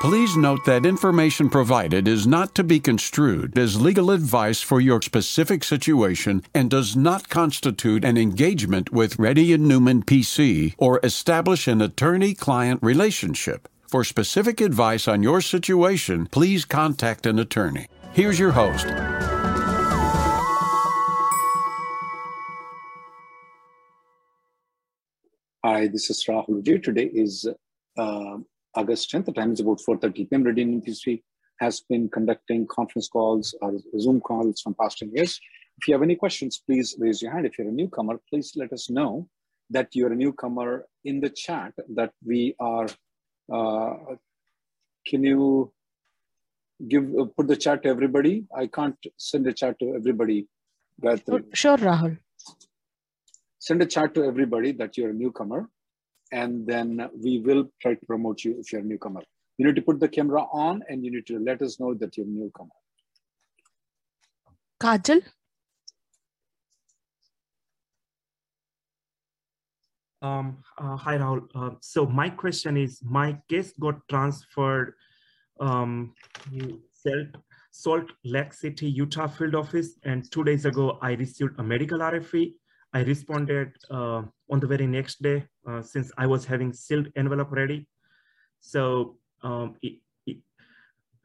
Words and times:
Please 0.00 0.36
note 0.36 0.64
that 0.66 0.84
information 0.84 1.48
provided 1.48 2.06
is 2.06 2.26
not 2.26 2.54
to 2.54 2.62
be 2.62 2.78
construed 2.78 3.58
as 3.58 3.80
legal 3.80 4.10
advice 4.10 4.60
for 4.60 4.78
your 4.78 5.00
specific 5.00 5.64
situation 5.64 6.42
and 6.54 6.68
does 6.68 6.94
not 6.94 7.30
constitute 7.30 8.04
an 8.04 8.18
engagement 8.18 8.92
with 8.92 9.18
Reddy 9.18 9.54
and 9.54 9.66
Neumann 9.66 10.02
PC 10.02 10.74
or 10.76 11.00
establish 11.02 11.66
an 11.66 11.80
attorney-client 11.80 12.82
relationship. 12.82 13.68
For 13.88 14.04
specific 14.04 14.60
advice 14.60 15.08
on 15.08 15.22
your 15.22 15.40
situation, 15.40 16.26
please 16.26 16.66
contact 16.66 17.24
an 17.24 17.38
attorney. 17.38 17.86
Here's 18.12 18.38
your 18.38 18.52
host. 18.52 18.86
Hi, 25.64 25.88
this 25.88 26.10
is 26.10 26.22
Rahul. 26.28 26.62
Today 26.82 27.10
is 27.12 27.48
uh, 27.96 28.36
August 28.76 29.10
10th. 29.10 29.26
The 29.26 29.32
time 29.32 29.52
is 29.52 29.60
about 29.60 29.80
4.30 29.88 30.28
p.m. 30.28 30.44
Reddy 30.44 30.62
and 30.62 30.84
PC 30.84 31.22
has 31.60 31.80
been 31.80 32.08
conducting 32.08 32.66
conference 32.66 33.08
calls 33.08 33.54
or 33.62 33.78
Zoom 33.98 34.20
calls 34.20 34.60
from 34.60 34.74
past 34.74 34.98
10 34.98 35.12
years. 35.14 35.40
If 35.78 35.88
you 35.88 35.94
have 35.94 36.02
any 36.02 36.14
questions, 36.14 36.62
please 36.64 36.94
raise 36.98 37.22
your 37.22 37.32
hand. 37.32 37.46
If 37.46 37.58
you're 37.58 37.68
a 37.68 37.72
newcomer, 37.72 38.20
please 38.28 38.52
let 38.56 38.72
us 38.72 38.90
know 38.90 39.28
that 39.70 39.88
you're 39.94 40.12
a 40.12 40.16
newcomer 40.16 40.86
in 41.04 41.20
the 41.20 41.30
chat 41.30 41.72
that 41.94 42.12
we 42.24 42.54
are, 42.60 42.86
uh, 43.52 43.94
can 45.06 45.24
you 45.24 45.72
give 46.88 47.04
uh, 47.18 47.24
put 47.36 47.48
the 47.48 47.56
chat 47.56 47.82
to 47.82 47.88
everybody? 47.88 48.44
I 48.54 48.66
can't 48.66 48.96
send 49.16 49.46
a 49.46 49.52
chat 49.52 49.78
to 49.80 49.94
everybody. 49.94 50.46
Gayatri. 51.02 51.44
Sure, 51.54 51.76
Rahul. 51.76 52.18
Send 53.58 53.82
a 53.82 53.86
chat 53.86 54.14
to 54.14 54.24
everybody 54.24 54.72
that 54.72 54.96
you're 54.96 55.10
a 55.10 55.14
newcomer 55.14 55.68
and 56.32 56.66
then 56.66 57.08
we 57.22 57.38
will 57.38 57.70
try 57.80 57.94
to 57.94 58.06
promote 58.06 58.44
you 58.44 58.56
if 58.58 58.72
you're 58.72 58.80
a 58.80 58.84
newcomer. 58.84 59.22
You 59.58 59.66
need 59.66 59.76
to 59.76 59.82
put 59.82 60.00
the 60.00 60.08
camera 60.08 60.42
on 60.52 60.82
and 60.88 61.04
you 61.04 61.10
need 61.10 61.26
to 61.26 61.38
let 61.38 61.62
us 61.62 61.80
know 61.80 61.94
that 61.94 62.16
you're 62.16 62.26
a 62.26 62.28
newcomer. 62.28 62.70
Kajal? 64.82 65.22
Um, 70.20 70.58
uh, 70.76 70.96
hi, 70.96 71.18
Rahul. 71.18 71.46
Uh, 71.54 71.70
so 71.80 72.06
my 72.06 72.28
question 72.28 72.76
is, 72.76 73.00
my 73.02 73.38
case 73.48 73.72
got 73.78 73.96
transferred 74.10 74.94
um, 75.60 76.14
to 76.50 76.80
Salt, 76.92 77.28
Salt 77.70 78.12
Lake 78.24 78.52
City, 78.52 78.88
Utah 78.90 79.28
field 79.28 79.54
office. 79.54 79.94
And 80.02 80.30
two 80.30 80.42
days 80.42 80.64
ago, 80.64 80.98
I 81.00 81.12
received 81.12 81.58
a 81.58 81.62
medical 81.62 81.98
RFE 81.98 82.52
I 82.96 83.00
responded 83.00 83.72
uh, 83.90 84.22
on 84.50 84.60
the 84.60 84.66
very 84.66 84.86
next 84.86 85.22
day 85.22 85.44
uh, 85.68 85.82
since 85.82 86.12
I 86.16 86.26
was 86.26 86.44
having 86.44 86.72
sealed 86.72 87.08
envelope 87.16 87.52
ready. 87.52 87.86
So 88.60 89.18
um, 89.42 89.76
it, 89.82 90.00
it, 90.26 90.38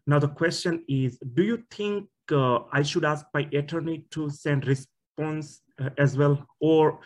now 0.08 0.20
the 0.20 0.28
question 0.28 0.84
is, 0.88 1.18
do 1.34 1.44
you 1.44 1.64
think 1.72 2.08
uh, 2.32 2.60
I 2.72 2.82
should 2.82 3.06
ask 3.06 3.26
my 3.34 3.48
attorney 3.54 4.06
to 4.12 4.30
send 4.30 4.68
response 4.68 5.62
uh, 5.80 5.90
as 5.98 6.18
well, 6.18 6.46
or 6.60 7.00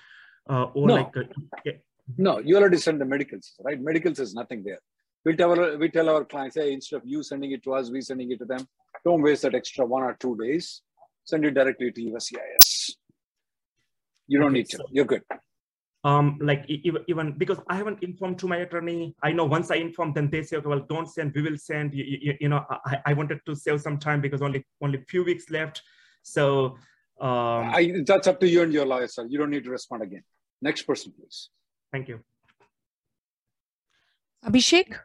uh, 0.50 0.66
or 0.74 0.88
no. 0.88 0.96
like? 0.96 1.82
no, 2.18 2.40
you 2.40 2.58
already 2.58 2.78
sent 2.78 3.00
the 3.00 3.06
medicals, 3.06 3.54
right? 3.64 3.82
Medicals 3.82 4.20
is 4.20 4.34
nothing 4.34 4.64
there. 4.64 4.80
We 5.26 5.36
tell 5.36 5.52
our 5.60 5.78
we 5.78 5.90
tell 5.90 6.10
our 6.10 6.24
clients, 6.24 6.56
hey, 6.56 6.74
instead 6.74 6.98
of 6.98 7.04
you 7.06 7.24
sending 7.24 7.52
it 7.52 7.64
to 7.64 7.74
us, 7.74 7.90
we 7.90 8.02
sending 8.02 8.32
it 8.32 8.40
to 8.40 8.46
them. 8.46 8.68
Don't 9.04 9.22
waste 9.22 9.42
that 9.44 9.56
extra 9.56 9.86
one 9.86 10.04
or 10.04 10.16
two 10.20 10.38
days. 10.38 10.82
Send 11.26 11.46
it 11.46 11.56
directly 11.56 11.92
to 11.92 12.02
USCIS. 12.02 12.92
You 14.28 14.40
don't 14.40 14.50
okay, 14.50 14.54
need 14.54 14.70
to. 14.70 14.78
So, 14.78 14.86
You're 14.92 15.06
good. 15.06 15.24
Um, 16.06 16.38
like 16.40 16.64
even, 16.70 17.04
even 17.08 17.36
because 17.36 17.60
I 17.68 17.76
haven't 17.78 18.04
informed 18.04 18.38
to 18.42 18.48
my 18.48 18.58
attorney. 18.58 19.16
I 19.24 19.32
know 19.32 19.46
once 19.46 19.72
I 19.72 19.78
inform, 19.78 20.14
then 20.14 20.30
they 20.30 20.44
say, 20.44 20.58
okay, 20.58 20.68
well, 20.68 20.86
don't 20.88 21.08
send. 21.08 21.34
We 21.34 21.42
will 21.42 21.58
send. 21.58 21.96
You, 21.96 22.06
you, 22.06 22.34
you 22.42 22.50
know, 22.50 22.64
I, 22.86 23.00
I 23.08 23.14
wanted 23.14 23.40
to 23.48 23.56
save 23.56 23.82
some 23.82 23.98
time 23.98 24.22
because 24.22 24.44
only 24.44 24.64
only 24.84 25.00
few 25.10 25.24
weeks 25.24 25.50
left. 25.50 25.82
So 26.22 26.78
um, 27.20 27.74
I, 27.80 28.04
that's 28.06 28.28
up 28.28 28.40
to 28.42 28.48
you 28.48 28.62
and 28.62 28.72
your 28.72 28.86
lawyer, 28.86 29.08
sir. 29.08 29.26
You 29.28 29.40
don't 29.40 29.50
need 29.50 29.64
to 29.64 29.72
respond 29.72 30.04
again. 30.04 30.24
Next 30.62 30.84
person, 30.84 31.12
please. 31.18 31.50
Thank 31.92 32.08
you. 32.08 32.20
Abhishek. 34.46 35.00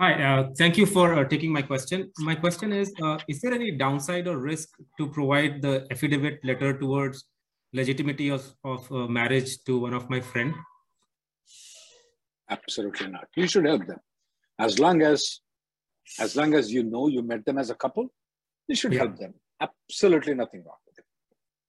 Hi, 0.00 0.12
uh, 0.20 0.48
thank 0.58 0.76
you 0.76 0.86
for 0.86 1.14
uh, 1.14 1.24
taking 1.28 1.52
my 1.52 1.62
question. 1.62 2.10
My 2.18 2.34
question 2.34 2.72
is, 2.72 2.92
uh, 3.00 3.18
is 3.28 3.40
there 3.40 3.52
any 3.52 3.70
downside 3.70 4.26
or 4.26 4.38
risk 4.38 4.70
to 4.98 5.06
provide 5.06 5.62
the 5.62 5.86
affidavit 5.92 6.40
letter 6.44 6.76
towards 6.76 7.24
legitimacy 7.72 8.28
of, 8.30 8.44
of 8.64 8.90
uh, 8.92 9.06
marriage 9.08 9.62
to 9.64 9.78
one 9.78 9.94
of 9.94 10.08
my 10.10 10.20
friend? 10.20 10.54
Absolutely 12.50 13.08
not. 13.08 13.28
You 13.36 13.46
should 13.46 13.64
help 13.64 13.86
them. 13.86 13.98
As 14.58 14.78
long 14.78 15.02
as, 15.02 15.40
as 16.18 16.36
long 16.36 16.54
as 16.54 16.72
you 16.72 16.82
know 16.82 17.08
you 17.08 17.22
met 17.22 17.44
them 17.44 17.58
as 17.58 17.70
a 17.70 17.74
couple, 17.74 18.08
you 18.68 18.76
should 18.76 18.92
yeah. 18.92 19.00
help 19.00 19.16
them. 19.18 19.34
Absolutely 19.60 20.34
nothing 20.34 20.62
wrong 20.64 20.76
with 20.86 20.98
it. 20.98 21.04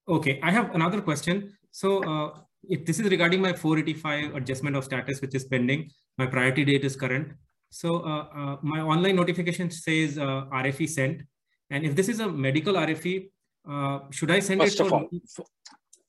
Okay, 0.07 0.39
I 0.43 0.51
have 0.51 0.73
another 0.75 1.01
question. 1.01 1.53
So 1.71 2.03
uh, 2.03 2.39
if 2.69 2.85
this 2.85 2.99
is 2.99 3.09
regarding 3.09 3.41
my 3.41 3.53
485 3.53 4.35
adjustment 4.35 4.75
of 4.75 4.83
status, 4.83 5.21
which 5.21 5.35
is 5.35 5.45
pending, 5.45 5.89
my 6.17 6.25
priority 6.25 6.65
date 6.65 6.83
is 6.83 6.95
current. 6.95 7.33
So 7.69 8.05
uh, 8.05 8.27
uh, 8.35 8.57
my 8.61 8.81
online 8.81 9.15
notification 9.15 9.71
says 9.71 10.17
uh, 10.17 10.45
RFE 10.53 10.89
sent. 10.89 11.21
And 11.69 11.85
if 11.85 11.95
this 11.95 12.09
is 12.09 12.19
a 12.19 12.27
medical 12.27 12.75
RFE, 12.75 13.29
uh, 13.67 13.99
should 14.11 14.29
I 14.29 14.39
send 14.39 14.61
first 14.61 14.79
it? 14.79 14.85
Of 14.85 14.93
all, 14.93 15.09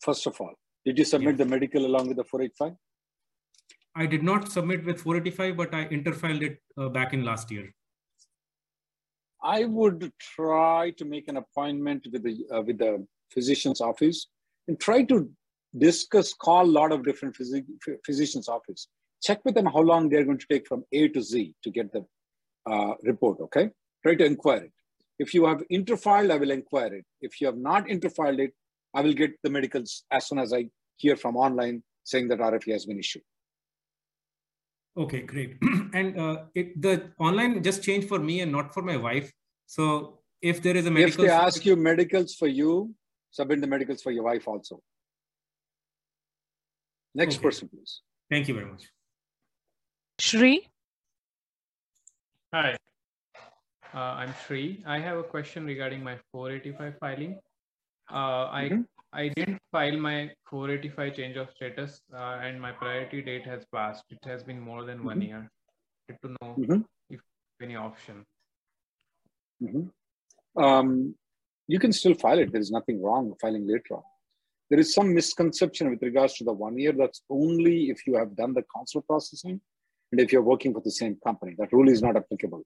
first 0.04 0.26
of 0.26 0.41
all, 0.41 0.54
did 0.84 0.98
you 0.98 1.04
submit 1.04 1.37
the 1.37 1.44
medical 1.44 1.87
along 1.87 2.09
with 2.09 2.19
the 2.19 2.25
485? 2.25 2.76
I 3.97 4.06
did 4.06 4.22
not 4.22 4.50
submit 4.50 4.84
with 4.84 5.00
485, 5.00 5.56
but 5.56 5.75
I 5.75 5.84
interfiled 5.87 6.42
it 6.42 6.59
uh, 6.76 6.88
back 6.88 7.12
in 7.15 7.25
last 7.25 7.50
year. 7.50 7.72
I 9.42 9.65
would 9.65 10.10
try 10.19 10.92
to 10.98 11.04
make 11.04 11.28
an 11.28 11.37
appointment 11.37 12.06
with 12.12 12.22
the 12.22 12.37
uh, 12.50 12.62
with 12.62 12.78
the 12.78 13.06
physician's 13.32 13.81
office 13.81 14.26
and 14.69 14.81
try 14.81 15.03
to 15.04 15.31
discuss, 15.76 16.32
call 16.32 16.65
a 16.65 16.75
lot 16.81 16.92
of 16.92 17.04
different 17.04 17.36
phys- 17.36 18.00
physician's 18.06 18.48
office 18.48 18.88
check 19.25 19.44
with 19.44 19.54
them 19.54 19.66
how 19.66 19.81
long 19.81 20.09
they're 20.09 20.25
going 20.25 20.38
to 20.38 20.53
take 20.53 20.69
from 20.69 20.84
A 20.92 21.09
to 21.09 21.22
Z 21.22 21.54
to 21.62 21.71
get 21.71 21.92
the 21.92 22.04
uh, 22.71 22.94
report, 23.03 23.41
okay? 23.41 23.71
Try 24.03 24.15
to 24.16 24.25
inquire 24.25 24.65
it. 24.65 24.72
If 25.19 25.32
you 25.32 25.47
have 25.47 25.62
interfiled, 25.72 26.31
I 26.31 26.36
will 26.36 26.50
inquire 26.50 26.92
it. 26.94 27.04
If 27.21 27.41
you 27.41 27.47
have 27.47 27.56
not 27.56 27.86
interfiled 27.86 28.41
it, 28.41 28.53
I 28.94 29.00
will 29.03 29.12
get 29.12 29.32
the 29.43 29.50
medicals 29.50 30.05
as 30.10 30.27
soon 30.28 30.38
as 30.38 30.53
I 30.53 30.69
hear 30.97 31.16
from 31.16 31.37
online 31.37 31.82
saying 32.05 32.28
that 32.28 32.38
RFE 32.38 32.72
has 32.72 32.87
been 32.87 32.99
issued. 32.99 33.22
Okay, 34.97 35.22
great. 35.22 35.56
and 35.93 36.19
uh, 36.19 36.37
it, 36.55 36.81
the 36.81 37.10
online 37.19 37.62
just 37.62 37.83
changed 37.83 38.09
for 38.09 38.19
me 38.19 38.41
and 38.41 38.53
not 38.53 38.72
for 38.72 38.83
my 38.83 38.97
wife. 38.97 39.33
So 39.66 40.21
if 40.41 40.62
there 40.62 40.77
is 40.77 40.87
a 40.87 40.91
medical... 40.91 41.25
If 41.25 41.31
they 41.31 41.34
ask 41.34 41.66
you 41.66 41.75
medicals 41.75 42.34
for 42.34 42.47
you, 42.47 42.94
submit 43.31 43.60
the 43.60 43.66
medicals 43.66 44.03
for 44.03 44.12
your 44.12 44.25
wife 44.25 44.47
also. 44.47 44.81
Next 47.15 47.37
okay. 47.37 47.43
person, 47.43 47.69
please. 47.69 48.03
Thank 48.31 48.49
you 48.49 48.54
very 48.54 48.66
much. 48.66 48.84
Shri? 50.21 50.68
Hi, 52.53 52.77
uh, 53.95 53.98
I'm 53.98 54.34
Shri. 54.47 54.83
I 54.86 54.98
have 55.01 55.18
a 55.18 55.22
question 55.22 55.65
regarding 55.65 56.03
my 56.04 56.18
485 56.30 56.98
filing. 56.98 57.39
Uh, 58.10 58.47
I 58.51 58.68
mm-hmm. 58.71 58.83
I 59.15 59.28
didn't 59.37 59.61
file 59.71 59.97
my 59.97 60.31
485 60.51 61.15
change 61.15 61.37
of 61.37 61.49
status 61.55 62.01
uh, 62.13 62.39
and 62.43 62.61
my 62.61 62.72
priority 62.72 63.22
date 63.22 63.47
has 63.47 63.65
passed. 63.72 64.03
It 64.11 64.19
has 64.25 64.43
been 64.43 64.61
more 64.61 64.84
than 64.84 64.99
mm-hmm. 64.99 65.07
one 65.07 65.22
year. 65.22 65.51
to 66.09 66.28
know 66.28 66.55
mm-hmm. 66.59 66.81
if 67.11 67.21
any 67.63 67.77
option. 67.77 68.25
Mm-hmm. 69.63 70.63
Um, 70.63 71.15
you 71.69 71.78
can 71.78 71.93
still 71.93 72.15
file 72.15 72.41
it. 72.41 72.51
There 72.51 72.61
is 72.61 72.72
nothing 72.72 73.01
wrong 73.03 73.34
filing 73.41 73.69
later 73.69 73.95
on. 73.95 74.03
There 74.71 74.81
is 74.81 74.93
some 74.93 75.15
misconception 75.15 75.91
with 75.91 76.03
regards 76.03 76.34
to 76.39 76.45
the 76.45 76.53
one 76.53 76.77
year. 76.77 76.93
That's 76.93 77.22
only 77.31 77.91
if 77.91 78.07
you 78.07 78.16
have 78.16 78.34
done 78.34 78.53
the 78.53 78.65
consular 78.75 79.05
processing 79.07 79.61
and 80.11 80.21
if 80.21 80.33
you're 80.33 80.43
working 80.43 80.75
for 80.75 80.81
the 80.81 80.91
same 80.91 81.16
company, 81.25 81.55
that 81.59 81.72
rule 81.72 81.89
is 81.89 82.03
not 82.03 82.16
applicable. 82.16 82.65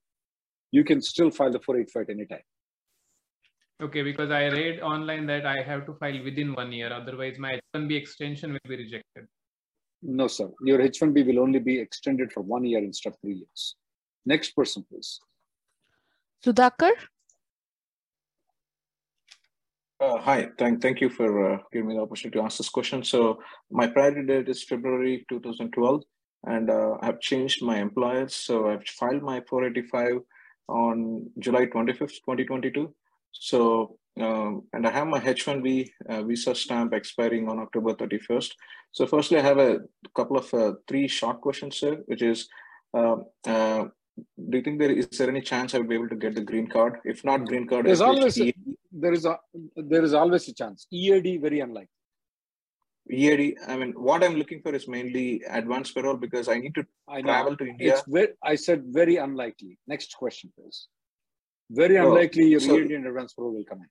You 0.70 0.84
can 0.84 1.02
still 1.02 1.30
file 1.30 1.52
the 1.52 1.60
485 1.60 2.02
at 2.02 2.10
any 2.10 2.26
time. 2.26 2.42
Okay, 3.80 4.02
because 4.02 4.32
I 4.32 4.46
read 4.46 4.80
online 4.80 5.26
that 5.26 5.46
I 5.46 5.62
have 5.62 5.86
to 5.86 5.94
file 5.94 6.22
within 6.24 6.52
one 6.54 6.72
year, 6.72 6.92
otherwise 6.92 7.38
my 7.38 7.60
H1B 7.74 7.96
extension 7.96 8.52
will 8.52 8.68
be 8.68 8.76
rejected. 8.76 9.26
No, 10.02 10.26
sir. 10.26 10.50
Your 10.64 10.80
H1B 10.80 11.24
will 11.26 11.38
only 11.38 11.60
be 11.60 11.78
extended 11.78 12.32
for 12.32 12.42
one 12.42 12.64
year 12.64 12.80
instead 12.80 13.12
of 13.12 13.20
three 13.20 13.34
years. 13.34 13.76
Next 14.26 14.50
person, 14.50 14.84
please. 14.90 15.20
Sudhakar? 16.44 16.92
Uh, 20.00 20.18
hi, 20.18 20.48
thank, 20.58 20.80
thank 20.80 21.00
you 21.00 21.08
for 21.08 21.54
uh, 21.54 21.58
giving 21.72 21.88
me 21.88 21.94
the 21.94 22.00
opportunity 22.00 22.38
to 22.38 22.44
ask 22.44 22.58
this 22.58 22.68
question. 22.68 23.02
So 23.02 23.40
my 23.70 23.86
priority 23.86 24.24
date 24.24 24.48
is 24.48 24.62
February 24.62 25.24
2012, 25.28 26.02
and 26.46 26.70
uh, 26.70 26.96
I've 27.00 27.20
changed 27.20 27.62
my 27.62 27.78
employers. 27.78 28.34
So 28.34 28.68
I've 28.68 28.86
filed 28.86 29.22
my 29.22 29.40
485 29.48 30.18
on 30.68 31.30
July 31.38 31.66
25th, 31.66 32.22
2022. 32.26 32.92
So, 33.32 33.98
um, 34.20 34.64
and 34.72 34.86
I 34.86 34.90
have 34.90 35.06
my 35.06 35.22
H-1B 35.24 35.90
uh, 36.08 36.22
visa 36.22 36.54
stamp 36.54 36.92
expiring 36.92 37.48
on 37.48 37.58
October 37.58 37.94
31st. 37.94 38.50
So 38.92 39.06
firstly, 39.06 39.38
I 39.38 39.42
have 39.42 39.58
a 39.58 39.80
couple 40.14 40.38
of 40.38 40.52
uh, 40.54 40.72
three 40.88 41.08
short 41.08 41.40
questions, 41.40 41.76
sir, 41.76 42.02
which 42.06 42.22
is, 42.22 42.48
uh, 42.94 43.16
do 44.50 44.58
you 44.58 44.62
think 44.62 44.78
there 44.78 44.90
is 44.90 45.08
there 45.10 45.28
any 45.28 45.40
chance 45.40 45.74
I 45.74 45.78
will 45.78 45.86
be 45.86 45.94
able 45.94 46.08
to 46.08 46.16
get 46.16 46.34
the 46.34 46.40
green 46.40 46.66
card? 46.66 46.98
If 47.04 47.24
not 47.24 47.46
green 47.46 47.68
card, 47.68 47.86
there's 47.86 48.00
always 48.00 48.40
a, 48.40 48.52
there 48.90 49.12
is 49.12 49.24
a 49.24 49.38
there 49.76 50.02
is 50.02 50.14
always 50.14 50.48
a 50.48 50.54
chance. 50.54 50.86
EAD 50.92 51.40
very 51.40 51.60
unlikely. 51.60 51.88
EAD. 53.10 53.56
I 53.66 53.76
mean, 53.76 53.92
what 53.92 54.22
I'm 54.22 54.34
looking 54.34 54.60
for 54.60 54.74
is 54.74 54.86
mainly 54.88 55.42
advanced 55.48 55.94
parole 55.94 56.16
because 56.16 56.48
I 56.48 56.58
need 56.58 56.74
to 56.74 56.84
I 57.08 57.22
travel 57.22 57.56
to 57.56 57.66
India. 57.66 57.94
It's 57.94 58.02
very, 58.06 58.28
I 58.42 58.54
said 58.54 58.84
very 58.86 59.16
unlikely. 59.16 59.78
Next 59.86 60.14
question, 60.16 60.52
please. 60.58 60.88
Very 61.70 61.98
oh, 61.98 62.08
unlikely 62.08 62.46
your 62.46 62.60
so, 62.60 62.76
and 62.76 63.06
advanced 63.06 63.36
parole 63.36 63.54
will 63.54 63.64
come 63.64 63.80
in. 63.80 63.88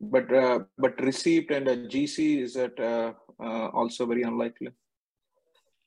But 0.00 0.32
uh, 0.34 0.60
but 0.78 0.98
receipt 1.00 1.50
and 1.50 1.68
a 1.68 1.76
GC 1.76 2.42
is 2.42 2.54
that 2.54 2.78
uh, 2.80 3.12
uh, 3.42 3.68
also 3.68 4.06
very 4.06 4.22
unlikely. 4.22 4.68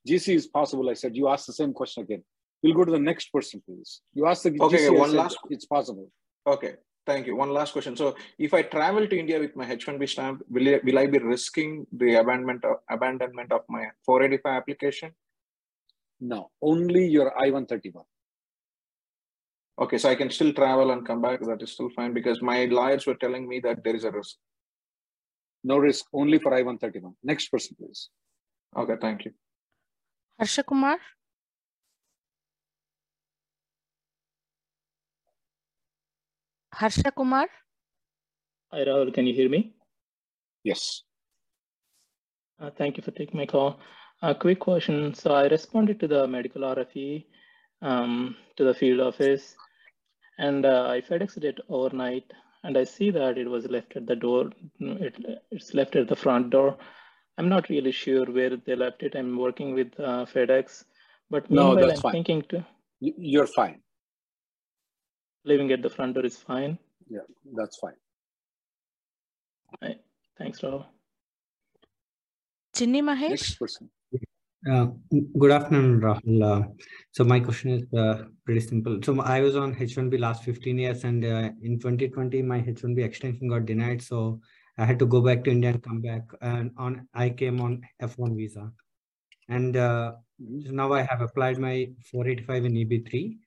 GC 0.08 0.36
is 0.36 0.48
possible. 0.48 0.90
I 0.90 0.94
said 0.94 1.16
you 1.16 1.28
asked 1.28 1.48
the 1.48 1.54
same 1.54 1.74
question 1.74 2.04
again. 2.04 2.24
We'll 2.62 2.76
go 2.76 2.86
to 2.86 2.92
the 2.92 3.00
next 3.00 3.32
person, 3.34 3.62
please. 3.66 4.02
You 4.14 4.28
asked 4.28 4.44
the 4.44 4.56
okay, 4.62 4.88
GC, 4.88 4.98
one 4.98 5.14
last. 5.14 5.38
It's 5.50 5.66
possible. 5.66 6.10
Okay, 6.46 6.76
thank 7.06 7.26
you. 7.26 7.36
One 7.36 7.50
last 7.50 7.74
question. 7.74 7.98
So, 7.98 8.16
if 8.38 8.54
I 8.54 8.62
travel 8.62 9.08
to 9.08 9.20
India 9.20 9.40
with 9.40 9.56
my 9.56 9.70
H-1B 9.70 10.08
stamp, 10.08 10.44
will 10.50 10.76
I, 10.76 10.80
will 10.84 11.00
I 11.00 11.08
be 11.08 11.18
risking 11.18 11.88
the 11.92 12.16
abandonment 12.16 12.64
of, 12.64 12.78
abandonment 12.90 13.52
of 13.52 13.62
my 13.68 13.88
485 14.06 14.58
application? 14.62 15.12
No, 16.22 16.52
only 16.62 17.06
your 17.08 17.38
I-131. 17.38 18.04
Okay, 19.80 19.98
so 19.98 20.10
I 20.10 20.16
can 20.16 20.30
still 20.30 20.54
travel 20.54 20.92
and 20.92 21.06
come 21.06 21.22
back. 21.22 21.40
That 21.42 21.62
is 21.62 21.72
still 21.72 21.90
fine 21.96 22.14
because 22.14 22.42
my 22.42 22.66
lawyers 22.66 23.08
were 23.08 23.16
telling 23.16 23.48
me 23.48 23.60
that 23.62 23.84
there 23.84 23.96
is 23.96 24.04
a 24.04 24.12
risk. 24.12 24.38
No 25.64 25.78
risk, 25.78 26.06
only 26.14 26.40
for 26.40 26.54
I-131. 26.54 27.14
Next 27.24 27.50
person, 27.50 27.75
please. 27.80 28.10
Okay, 28.78 28.96
thank 29.02 29.25
you. 29.25 29.31
Harsha 30.38 30.64
Kumar. 30.64 30.98
Harsha 36.74 37.12
Kumar. 37.12 37.48
Hi, 38.72 38.80
Rahul. 38.80 39.14
Can 39.14 39.25
you 39.25 39.34
hear 39.34 39.50
me? 39.50 39.74
Yes. 40.64 41.04
Uh, 42.60 42.72
thank 42.78 42.98
you 42.98 43.04
for 43.04 43.12
taking 43.12 43.38
my 43.38 43.46
call. 43.46 43.80
A 44.22 44.34
quick 44.34 44.60
question. 44.60 45.14
So 45.14 45.31
I 45.31 45.48
responded 45.48 46.00
to 46.00 46.08
the 46.08 46.28
medical 46.28 46.62
RFE 46.62 47.25
um, 47.81 48.36
to 48.58 48.64
the 48.64 48.74
field 48.74 49.02
office, 49.02 49.56
and 50.38 50.66
uh, 50.66 50.88
I 50.90 51.02
FedExed 51.02 51.44
it 51.44 51.60
overnight, 51.70 52.32
and 52.64 52.78
I 52.78 52.84
see 52.84 53.12
that 53.12 53.38
it 53.38 53.48
was 53.50 53.66
left 53.68 53.96
at 53.96 54.08
the 54.08 54.16
door. 54.16 54.52
It, 54.80 55.16
it's 55.52 55.74
left 55.74 55.96
at 55.96 56.08
the 56.08 56.16
front 56.16 56.50
door. 56.50 56.78
I'm 57.38 57.50
not 57.50 57.70
really 57.70 57.92
sure 57.92 58.26
where 58.26 58.56
they 58.56 58.76
left 58.76 59.04
it. 59.04 59.16
I'm 59.16 59.38
working 59.38 59.74
with 59.74 60.00
uh, 60.00 60.26
FedEx, 60.26 60.86
but 61.30 61.50
meanwhile, 61.50 61.76
no, 61.76 61.90
I'm 61.90 61.98
fine. 61.98 62.12
thinking 62.12 62.44
to. 62.50 62.66
You're 63.00 63.48
fine 63.48 63.82
leaving 65.46 65.72
at 65.72 65.82
the 65.82 65.90
front 65.90 66.14
door 66.14 66.26
is 66.26 66.38
fine. 66.38 66.78
Yeah, 67.10 67.20
that's 67.56 67.78
fine. 67.78 67.96
Right. 69.82 70.00
Thanks, 70.38 70.62
Rahul. 70.62 70.86
Chinni 72.76 73.02
Mahesh. 73.02 73.30
Next 73.30 73.60
person. 73.60 73.90
Uh, 74.69 74.88
good 75.38 75.51
afternoon, 75.51 76.00
Rahul. 76.00 76.42
Uh, 76.42 76.68
so 77.12 77.25
my 77.25 77.39
question 77.39 77.71
is 77.71 77.94
uh, 77.94 78.24
pretty 78.45 78.62
simple. 78.62 78.98
So 79.04 79.19
I 79.21 79.42
was 79.42 79.57
on 79.57 79.75
H1B 79.75 80.18
last 80.19 80.45
15 80.45 80.77
years, 80.77 81.04
and 81.04 81.25
uh, 81.25 81.50
in 81.62 81.80
2020 81.80 82.42
my 82.44 82.62
H1B 82.62 83.04
extension 83.04 83.50
got 83.50 83.65
denied. 83.65 84.01
So 84.01 84.39
I 84.77 84.86
had 84.86 85.00
to 85.00 85.06
go 85.06 85.19
back 85.19 85.44
to 85.44 85.51
India 85.51 85.71
and 85.71 85.83
come 85.83 86.01
back. 86.01 86.21
And 86.42 86.71
on 86.77 87.07
I 87.13 87.30
came 87.30 87.60
on 87.60 87.81
F1 88.01 88.38
visa, 88.38 88.71
and 89.50 89.75
uh, 89.75 90.13
now 90.39 90.94
I 90.94 91.01
have 91.01 91.19
applied 91.19 91.57
my 91.57 91.89
485 92.10 92.63
in 92.65 92.74
EB3 92.74 93.38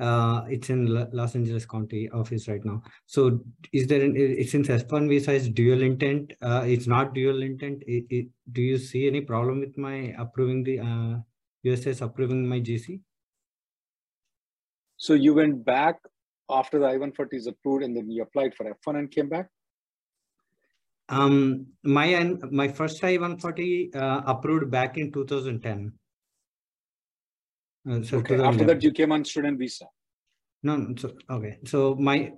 uh, 0.00 0.42
it's 0.48 0.70
in 0.70 0.86
Los 1.12 1.34
Angeles 1.34 1.64
County 1.64 2.10
office 2.10 2.48
right 2.48 2.64
now. 2.64 2.82
So 3.06 3.40
is 3.72 3.86
there 3.86 4.02
an, 4.02 4.16
it, 4.16 4.48
since 4.48 4.68
F1 4.68 5.08
visa 5.08 5.32
is 5.32 5.48
dual 5.48 5.82
intent, 5.82 6.32
uh, 6.42 6.64
it's 6.66 6.86
not 6.86 7.14
dual 7.14 7.42
intent. 7.42 7.82
It, 7.86 8.04
it, 8.10 8.26
do 8.52 8.62
you 8.62 8.78
see 8.78 9.06
any 9.06 9.20
problem 9.20 9.60
with 9.60 9.78
my 9.78 10.14
approving 10.18 10.64
the 10.64 10.80
uh, 10.80 11.16
USS 11.64 12.02
approving 12.02 12.46
my 12.46 12.60
GC? 12.60 13.00
So 14.96 15.14
you 15.14 15.34
went 15.34 15.64
back 15.64 15.98
after 16.50 16.78
the 16.78 16.86
I-140 16.86 17.34
is 17.34 17.46
approved 17.46 17.84
and 17.84 17.96
then 17.96 18.10
you 18.10 18.22
applied 18.22 18.54
for 18.54 18.64
F1 18.64 18.98
and 18.98 19.10
came 19.10 19.28
back? 19.28 19.48
Um, 21.08 21.66
my 21.82 22.34
my 22.50 22.68
first 22.68 23.04
I-140 23.04 23.94
uh, 23.94 24.22
approved 24.26 24.70
back 24.70 24.96
in 24.96 25.12
2010. 25.12 25.92
Uh, 27.88 28.02
so 28.02 28.18
okay. 28.18 28.40
After 28.40 28.64
that, 28.64 28.82
you 28.82 28.92
came 28.92 29.12
on 29.12 29.24
student 29.24 29.58
visa. 29.58 29.86
No, 30.62 30.94
so 30.96 31.12
okay. 31.28 31.58
So 31.64 31.94
my 31.96 32.32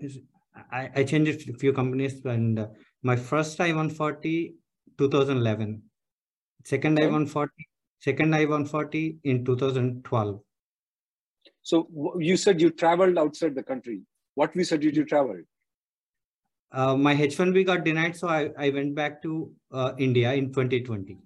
I, 0.72 0.90
I 0.96 1.04
changed 1.04 1.48
a 1.48 1.52
few 1.54 1.72
companies 1.72 2.24
and 2.24 2.58
uh, 2.58 2.66
my 3.02 3.14
first 3.14 3.60
I-140 3.60 4.54
2011, 4.98 5.82
second 6.64 6.98
okay. 6.98 7.08
I-140, 7.08 7.48
second 8.00 8.34
I-140 8.34 9.18
in 9.24 9.44
2012. 9.44 10.40
So 11.62 11.88
you 12.18 12.36
said 12.36 12.60
you 12.60 12.70
traveled 12.70 13.18
outside 13.18 13.54
the 13.54 13.62
country. 13.62 14.02
What 14.34 14.54
visa 14.54 14.78
did 14.78 14.96
you 14.96 15.04
travel? 15.04 15.36
Uh, 16.72 16.96
my 16.96 17.14
H1B 17.14 17.66
got 17.66 17.84
denied, 17.84 18.16
so 18.16 18.28
I, 18.28 18.50
I 18.58 18.70
went 18.70 18.94
back 18.94 19.22
to 19.22 19.52
uh, 19.72 19.92
India 19.98 20.32
in 20.32 20.48
2020. 20.48 21.18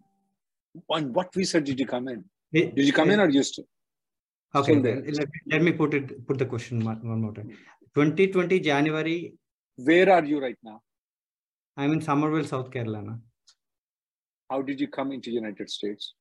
On 0.89 1.13
what 1.13 1.33
visa 1.35 1.61
did 1.61 1.81
you 1.81 1.87
come 1.87 2.09
in? 2.09 2.25
Did 2.53 2.77
you 2.77 2.93
come 2.93 3.11
in 3.11 3.21
or 3.21 3.29
you 3.29 3.43
still? 3.43 3.65
Okay, 4.55 4.75
let, 4.81 5.29
let 5.47 5.63
me 5.63 5.73
put 5.73 5.95
it 5.95 6.27
put 6.27 6.39
the 6.39 6.47
question 6.47 6.85
one, 6.85 7.09
one 7.09 7.21
more 7.21 7.33
time. 7.33 7.51
2020 7.95 8.61
January. 8.61 9.35
Where 9.77 10.11
are 10.11 10.25
you 10.25 10.41
right 10.41 10.59
now? 10.63 10.83
I'm 11.77 11.93
in 11.93 12.01
Summerville, 12.01 12.45
South 12.45 12.71
Carolina. 12.71 13.19
How 14.51 14.63
did 14.63 14.81
you 14.81 14.89
come 14.89 15.13
into 15.13 15.31
United 15.31 15.71
States? 15.71 16.15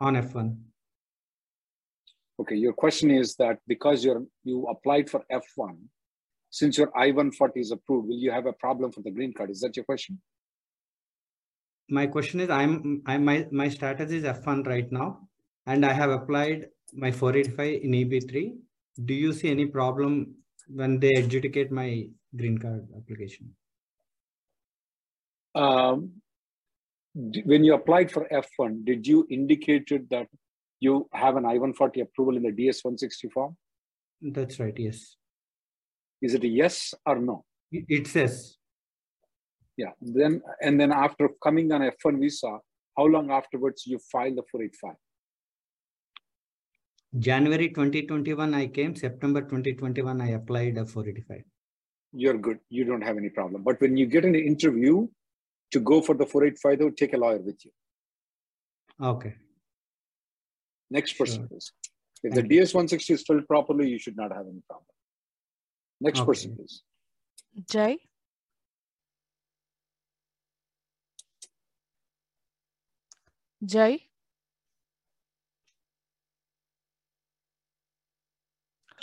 On 0.00 0.14
F1. 0.14 0.56
Okay, 2.40 2.56
your 2.56 2.74
question 2.74 3.10
is 3.10 3.34
that 3.36 3.58
because 3.66 4.04
you're 4.04 4.22
you 4.44 4.66
applied 4.66 5.08
for 5.08 5.24
F1, 5.32 5.76
since 6.50 6.76
your 6.76 6.90
I-140 6.96 7.52
is 7.56 7.70
approved, 7.70 8.08
will 8.08 8.18
you 8.18 8.30
have 8.30 8.46
a 8.46 8.52
problem 8.52 8.92
for 8.92 9.00
the 9.00 9.10
green 9.10 9.32
card? 9.32 9.50
Is 9.50 9.60
that 9.60 9.76
your 9.76 9.84
question? 9.84 10.20
My 11.88 12.06
question 12.06 12.40
is, 12.40 12.50
I'm, 12.50 13.02
I'm 13.06 13.24
my 13.24 13.46
my 13.50 13.68
status 13.70 14.10
is 14.10 14.24
F1 14.24 14.66
right 14.66 14.90
now, 14.92 15.28
and 15.66 15.86
I 15.86 15.92
have 15.94 16.10
applied 16.10 16.66
my 16.92 17.10
485 17.10 17.82
in 17.82 17.90
EB3, 17.92 18.56
do 19.04 19.14
you 19.14 19.32
see 19.32 19.50
any 19.50 19.66
problem 19.66 20.34
when 20.68 21.00
they 21.00 21.12
adjudicate 21.14 21.70
my 21.70 22.06
green 22.36 22.58
card 22.58 22.86
application? 22.96 23.54
Um, 25.54 26.12
when 27.14 27.64
you 27.64 27.74
applied 27.74 28.10
for 28.10 28.26
F1, 28.30 28.84
did 28.84 29.06
you 29.06 29.26
indicated 29.30 30.08
that 30.10 30.28
you 30.80 31.08
have 31.12 31.36
an 31.36 31.44
I-140 31.44 32.02
approval 32.02 32.36
in 32.36 32.42
the 32.42 32.52
DS-160 32.52 33.32
form? 33.32 33.56
That's 34.20 34.58
right, 34.58 34.74
yes. 34.76 35.16
Is 36.20 36.34
it 36.34 36.44
a 36.44 36.48
yes 36.48 36.94
or 37.04 37.18
no? 37.18 37.44
It 37.70 38.06
says. 38.06 38.56
Yeah, 39.76 39.90
then 40.00 40.42
and 40.60 40.78
then 40.78 40.92
after 40.92 41.30
coming 41.42 41.72
on 41.72 41.80
F1 41.80 42.20
visa, 42.20 42.58
how 42.96 43.04
long 43.04 43.30
afterwards 43.30 43.86
you 43.86 43.98
file 44.10 44.34
the 44.34 44.42
485? 44.50 44.94
January 47.18 47.68
2021, 47.68 48.54
I 48.54 48.66
came. 48.66 48.94
September 48.96 49.42
2021, 49.42 50.20
I 50.20 50.28
applied 50.30 50.78
a 50.78 50.86
485. 50.86 51.44
You're 52.14 52.38
good. 52.38 52.58
You 52.68 52.84
don't 52.84 53.02
have 53.02 53.16
any 53.16 53.28
problem. 53.28 53.62
But 53.62 53.80
when 53.80 53.96
you 53.96 54.06
get 54.06 54.24
an 54.24 54.34
interview 54.34 55.06
to 55.72 55.80
go 55.80 56.00
for 56.00 56.14
the 56.14 56.26
485, 56.26 56.78
though, 56.78 56.90
take 56.90 57.14
a 57.14 57.18
lawyer 57.18 57.38
with 57.38 57.64
you. 57.64 57.70
Okay. 59.00 59.34
Next 60.90 61.14
person, 61.14 61.42
sure. 61.42 61.48
please. 61.48 61.72
If 62.22 62.34
Thank 62.34 62.48
the 62.48 62.58
DS160 62.58 63.10
is 63.10 63.22
filled 63.22 63.46
properly, 63.48 63.88
you 63.88 63.98
should 63.98 64.16
not 64.16 64.30
have 64.32 64.46
any 64.46 64.62
problem. 64.68 64.86
Next 66.00 66.20
okay. 66.20 66.26
person, 66.26 66.56
please. 66.56 66.82
Jay. 67.68 67.98
Jay. 73.64 74.06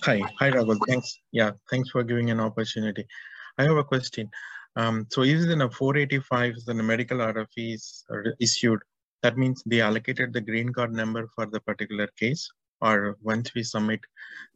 Hi, 0.06 0.22
hi 0.40 0.50
Rahul. 0.52 0.78
Thanks. 0.88 1.20
Yeah, 1.32 1.52
thanks 1.70 1.90
for 1.90 2.04
giving 2.04 2.30
an 2.32 2.40
opportunity. 2.40 3.06
I 3.58 3.64
have 3.64 3.78
a 3.78 3.84
question. 3.84 4.30
Um, 4.76 5.06
so 5.12 5.24
is 5.24 5.46
it 5.46 5.52
in 5.52 5.62
a 5.62 5.70
485 5.70 6.56
then 6.66 6.80
a 6.80 6.84
medical 6.84 7.18
RFE 7.18 7.74
is 7.74 8.06
issued? 8.40 8.80
That 9.24 9.38
means 9.38 9.62
they 9.66 9.82
allocated 9.82 10.32
the 10.32 10.40
green 10.42 10.70
card 10.72 10.94
number 10.94 11.28
for 11.36 11.46
the 11.46 11.60
particular 11.60 12.08
case, 12.18 12.50
or 12.82 13.18
once 13.22 13.54
we 13.54 13.64
submit 13.64 14.00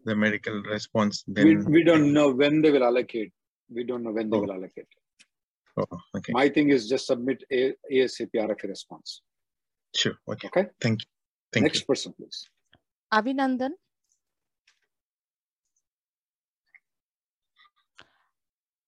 the 0.05 0.15
medical 0.15 0.61
response, 0.63 1.23
then 1.27 1.45
we, 1.45 1.55
we 1.79 1.83
don't 1.83 2.13
know 2.13 2.31
when 2.31 2.61
they 2.61 2.71
will 2.71 2.83
allocate. 2.85 3.33
We 3.69 3.83
don't 3.83 4.03
know 4.03 4.11
when 4.11 4.29
they 4.29 4.37
Oh. 4.37 4.41
will 4.41 4.53
allocate. 4.53 4.87
Oh, 5.75 5.85
okay, 6.15 6.31
My 6.31 6.47
thing 6.47 6.69
is 6.69 6.87
just 6.87 7.07
submit 7.07 7.43
a 7.51 7.73
ASAP 7.91 8.29
RFA 8.35 8.69
response. 8.69 9.21
sure. 9.95 10.13
Okay, 10.29 10.47
Okay. 10.47 10.67
thank 10.79 11.01
you. 11.01 11.07
Thank 11.51 11.63
Next 11.65 11.79
you. 11.81 11.85
person, 11.87 12.13
please. 12.13 12.47
Avinandan. 13.13 13.71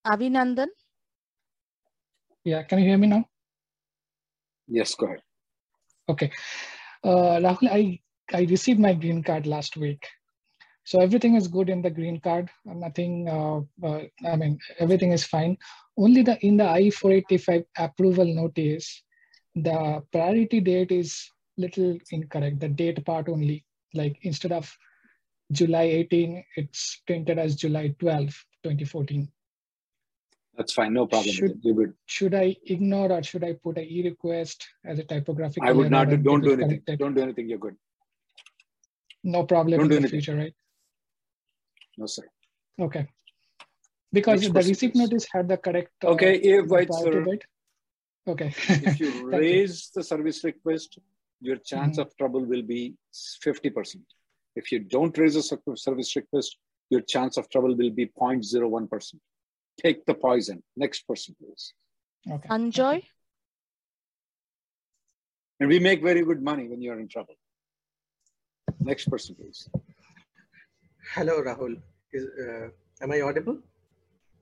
Avinandan. 0.06 0.68
Yeah, 2.44 2.64
can 2.64 2.80
you 2.80 2.86
hear 2.86 2.98
me 2.98 3.08
now? 3.08 3.26
Yes, 4.68 4.96
go 4.96 5.08
ahead. 5.08 5.22
Okay. 6.08 6.32
Uh, 7.04 7.40
Rahul, 7.40 7.70
I, 7.72 8.00
I 8.34 8.44
received 8.44 8.80
my 8.80 8.94
green 8.94 9.24
card 9.24 9.48
last 9.48 9.78
week. 9.78 10.08
So 10.84 11.00
everything 11.02 11.36
is 11.36 11.48
good 11.48 11.70
in 11.70 11.82
the 11.82 11.90
green 11.90 12.20
card. 12.20 12.50
Nothing, 12.64 13.28
uh, 13.28 13.62
uh, 13.86 14.02
I 14.28 14.36
mean, 14.36 14.60
everything 14.80 15.12
is 15.12 15.24
fine. 15.24 15.58
Only 15.98 16.22
the 16.22 16.38
in 16.46 16.58
the 16.58 16.70
I-485 16.70 17.66
approval 17.78 18.26
notice, 18.26 19.04
the 19.56 20.04
priority 20.12 20.60
date 20.60 20.92
is 20.92 21.28
little 21.58 21.98
incorrect. 22.12 22.60
The 22.60 22.70
date 22.70 23.04
part 23.04 23.30
only, 23.30 23.66
like 23.96 24.18
instead 24.22 24.52
of 24.52 24.72
July 25.52 25.84
18, 25.84 26.44
it's 26.58 27.02
printed 27.08 27.40
as 27.40 27.56
July 27.56 27.96
12, 28.00 28.28
2014. 28.64 29.28
That's 30.58 30.74
fine. 30.74 30.94
No 30.94 31.06
problem. 31.08 31.34
Should- 31.36 31.52
it. 31.52 31.58
You 31.62 31.74
would. 31.76 31.94
Should 32.06 32.34
I 32.34 32.56
ignore 32.66 33.12
or 33.12 33.22
should 33.24 33.44
I 33.44 33.54
put 33.54 33.78
a 33.78 33.82
e-request 33.84 34.68
as 34.86 35.00
a 35.00 35.04
typographical 35.04 35.68
I 35.68 35.72
would 35.74 35.92
not. 35.92 36.10
Do, 36.10 36.18
don't 36.18 36.42
do 36.42 36.54
anything. 36.54 36.82
Don't 36.98 37.14
do 37.14 37.22
anything. 37.22 37.50
You're 37.50 37.58
good. 37.60 37.76
No 39.24 39.44
problem 39.44 39.78
Don't 39.80 39.86
in 39.86 39.90
do 39.90 39.96
the 39.96 40.00
anything. 40.02 40.22
future, 40.22 40.38
right? 40.38 40.54
No, 41.98 42.06
sir. 42.06 42.24
Okay. 42.80 43.08
Because 44.14 44.42
Next 44.44 44.54
the 44.54 44.70
receipt 44.70 44.96
notice 44.96 45.26
had 45.32 45.48
the 45.50 45.58
correct. 45.58 45.92
uh, 46.04 46.10
Okay, 46.10 46.36
if 46.36 46.68
priority 46.68 46.94
sir, 47.02 47.24
date. 47.24 47.44
Okay. 48.28 48.48
if 48.48 49.00
you 49.00 49.12
Thank 49.12 49.22
you. 49.22 49.30
raise 49.30 49.90
the 49.96 50.04
service 50.04 50.44
request, 50.44 51.00
your 51.42 51.58
chance 51.58 51.98
Mhm. 51.98 52.04
of 52.04 52.16
trouble 52.18 52.46
will 52.46 52.62
be 52.62 52.96
50%. 53.14 54.02
If 54.56 54.72
you 54.72 54.80
don't 54.80 55.18
raise 55.18 55.36
a 55.36 55.44
service 55.44 56.16
request, 56.16 56.58
your 56.90 57.02
chance 57.02 57.36
of 57.38 57.50
trouble 57.50 57.76
will 57.76 57.90
be 57.92 58.06
0.01%. 58.06 59.20
Take 59.82 60.06
the 60.06 60.14
poison. 60.14 60.64
Next 60.76 61.08
person, 61.08 61.36
please. 61.40 61.74
Okay. 62.30 62.48
Anjoy. 62.50 63.02
And 65.60 65.70
we 65.70 65.80
make 65.80 66.02
very 66.02 66.24
good 66.24 66.42
money 66.42 66.68
when 66.68 66.82
you're 66.82 67.00
in 67.00 67.08
trouble. 67.08 67.36
Next 68.80 69.10
person, 69.10 69.36
please. 69.36 69.70
Hello, 71.14 71.42
Rahul. 71.42 71.78
Is, 72.12 72.26
uh, 72.40 72.68
am 73.02 73.12
I 73.12 73.22
audible? 73.22 73.60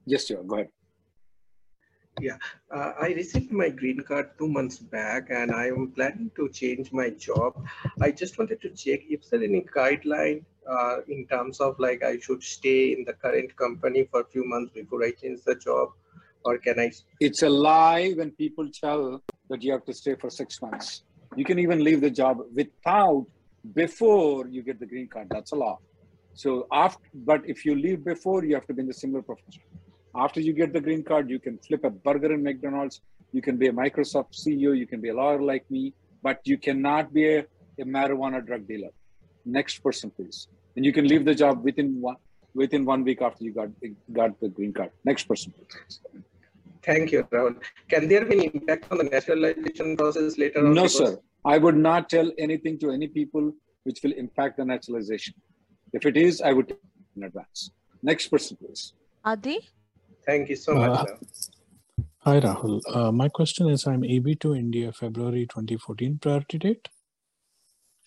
Yes, 0.06 0.28
you 0.30 0.38
are. 0.40 0.42
Go 0.42 0.56
ahead. 0.56 0.68
Yeah, 2.20 2.36
uh, 2.70 2.92
I 3.00 3.08
received 3.08 3.50
my 3.50 3.68
green 3.68 4.00
card 4.00 4.30
two 4.38 4.48
months 4.48 4.78
back 4.78 5.30
and 5.30 5.50
I 5.50 5.66
am 5.66 5.90
planning 5.90 6.30
to 6.36 6.48
change 6.48 6.92
my 6.92 7.10
job. 7.10 7.66
I 8.00 8.12
just 8.12 8.38
wanted 8.38 8.60
to 8.62 8.70
check 8.70 9.00
if 9.08 9.28
there 9.30 9.42
any 9.42 9.62
guideline 9.62 10.44
uh, 10.70 10.98
in 11.08 11.26
terms 11.26 11.60
of 11.60 11.78
like 11.80 12.04
I 12.04 12.18
should 12.18 12.42
stay 12.42 12.92
in 12.92 13.04
the 13.04 13.14
current 13.14 13.56
company 13.56 14.04
for 14.10 14.20
a 14.20 14.24
few 14.24 14.44
months 14.44 14.72
before 14.72 15.02
I 15.02 15.10
change 15.10 15.40
the 15.44 15.56
job 15.56 15.90
or 16.44 16.58
can 16.58 16.78
I? 16.78 16.92
It's 17.20 17.42
a 17.42 17.48
lie 17.48 18.12
when 18.12 18.30
people 18.32 18.68
tell 18.72 19.20
that 19.50 19.62
you 19.62 19.72
have 19.72 19.84
to 19.86 19.94
stay 19.94 20.14
for 20.14 20.30
six 20.30 20.62
months. 20.62 21.02
You 21.36 21.44
can 21.44 21.58
even 21.58 21.82
leave 21.82 22.00
the 22.00 22.10
job 22.10 22.38
without 22.54 23.26
before 23.74 24.46
you 24.46 24.62
get 24.62 24.78
the 24.78 24.86
green 24.86 25.08
card. 25.08 25.28
That's 25.30 25.52
a 25.52 25.56
law. 25.56 25.78
So 26.34 26.66
after, 26.72 27.08
but 27.12 27.42
if 27.44 27.64
you 27.64 27.74
leave 27.74 28.04
before, 28.04 28.44
you 28.44 28.54
have 28.54 28.66
to 28.66 28.74
be 28.74 28.82
in 28.82 28.88
the 28.88 28.94
similar 28.94 29.22
profession. 29.22 29.62
After 30.16 30.40
you 30.40 30.52
get 30.52 30.72
the 30.72 30.80
green 30.80 31.02
card, 31.02 31.28
you 31.28 31.38
can 31.38 31.58
flip 31.58 31.84
a 31.84 31.90
burger 31.90 32.32
in 32.32 32.42
McDonald's. 32.42 33.00
You 33.32 33.42
can 33.42 33.56
be 33.56 33.66
a 33.68 33.72
Microsoft 33.72 34.32
CEO. 34.32 34.76
You 34.76 34.86
can 34.86 35.00
be 35.00 35.08
a 35.08 35.14
lawyer 35.14 35.42
like 35.42 35.68
me, 35.70 35.92
but 36.22 36.40
you 36.44 36.56
cannot 36.56 37.12
be 37.12 37.34
a, 37.36 37.38
a 37.80 37.84
marijuana 37.84 38.44
drug 38.44 38.68
dealer. 38.68 38.90
Next 39.44 39.78
person, 39.78 40.10
please. 40.10 40.48
And 40.76 40.84
you 40.84 40.92
can 40.92 41.06
leave 41.06 41.24
the 41.24 41.34
job 41.34 41.64
within 41.64 42.00
one 42.00 42.16
within 42.54 42.84
one 42.84 43.02
week 43.02 43.20
after 43.20 43.42
you 43.44 43.52
got 43.52 43.68
got 44.12 44.38
the 44.40 44.48
green 44.48 44.72
card. 44.72 44.90
Next 45.04 45.24
person, 45.24 45.52
please. 45.58 46.00
Thank 46.82 47.12
you, 47.12 47.24
Rahul. 47.24 47.56
Can 47.88 48.08
there 48.08 48.24
be 48.24 48.46
an 48.46 48.50
impact 48.54 48.86
on 48.92 48.98
the 48.98 49.04
naturalization 49.04 49.96
process 49.96 50.38
later 50.38 50.60
on? 50.66 50.74
No, 50.74 50.82
Because- 50.82 50.98
sir. 50.98 51.18
I 51.46 51.58
would 51.58 51.76
not 51.76 52.08
tell 52.08 52.32
anything 52.38 52.78
to 52.78 52.90
any 52.90 53.06
people 53.06 53.52
which 53.82 54.02
will 54.02 54.12
impact 54.12 54.56
the 54.56 54.64
naturalization. 54.64 55.34
If 55.92 56.06
it 56.06 56.16
is, 56.16 56.40
I 56.40 56.52
would 56.52 56.74
in 57.16 57.24
advance. 57.24 57.70
Next 58.02 58.28
person, 58.28 58.56
please. 58.56 58.94
Adi. 59.24 59.58
Thank 60.26 60.48
you 60.48 60.56
so 60.56 60.74
much. 60.74 60.90
Uh, 60.90 61.04
Rahul. 61.04 61.54
Hi, 62.20 62.40
Rahul. 62.40 62.80
Uh, 62.94 63.12
my 63.12 63.28
question 63.28 63.68
is 63.68 63.86
I'm 63.86 64.02
EB2 64.02 64.58
India 64.58 64.92
February 64.92 65.46
2014 65.46 66.18
priority 66.18 66.58
date. 66.58 66.88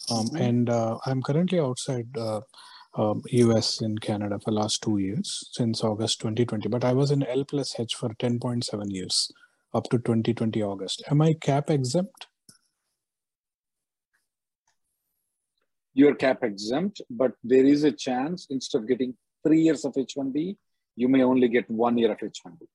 Um, 0.10 0.30
and 0.36 0.70
uh, 0.70 0.98
I'm 1.06 1.22
currently 1.22 1.60
outside 1.60 2.08
uh, 2.18 2.42
um, 2.96 3.22
US 3.30 3.82
in 3.82 3.98
Canada 3.98 4.40
for 4.40 4.52
last 4.52 4.82
two 4.82 4.98
years 4.98 5.50
since 5.52 5.84
August 5.84 6.20
2020, 6.22 6.70
but 6.70 6.84
I 6.84 6.94
was 6.94 7.12
in 7.12 7.24
L 7.24 7.44
plus 7.44 7.80
H 7.80 7.96
for 7.96 8.10
10.7 8.10 8.92
years 8.92 9.32
up 9.74 9.84
to 9.92 9.98
2020 9.98 10.64
August. 10.64 11.04
Am 11.12 11.22
I 11.22 11.34
cap 11.34 11.70
exempt? 11.70 12.28
You're 15.94 16.16
cap 16.16 16.44
exempt, 16.44 17.02
but 17.10 17.34
there 17.44 17.66
is 17.66 17.84
a 17.84 17.92
chance 17.92 18.48
instead 18.50 18.82
of 18.82 18.88
getting 18.88 19.16
three 19.46 19.62
years 19.62 19.84
of 19.84 19.94
H1B, 19.94 20.56
you 20.98 21.08
may 21.08 21.24
only 21.24 21.48
get 21.48 21.70
one 21.70 21.98
year 21.98 22.12
of 22.12 22.18
H1B. 22.18 22.68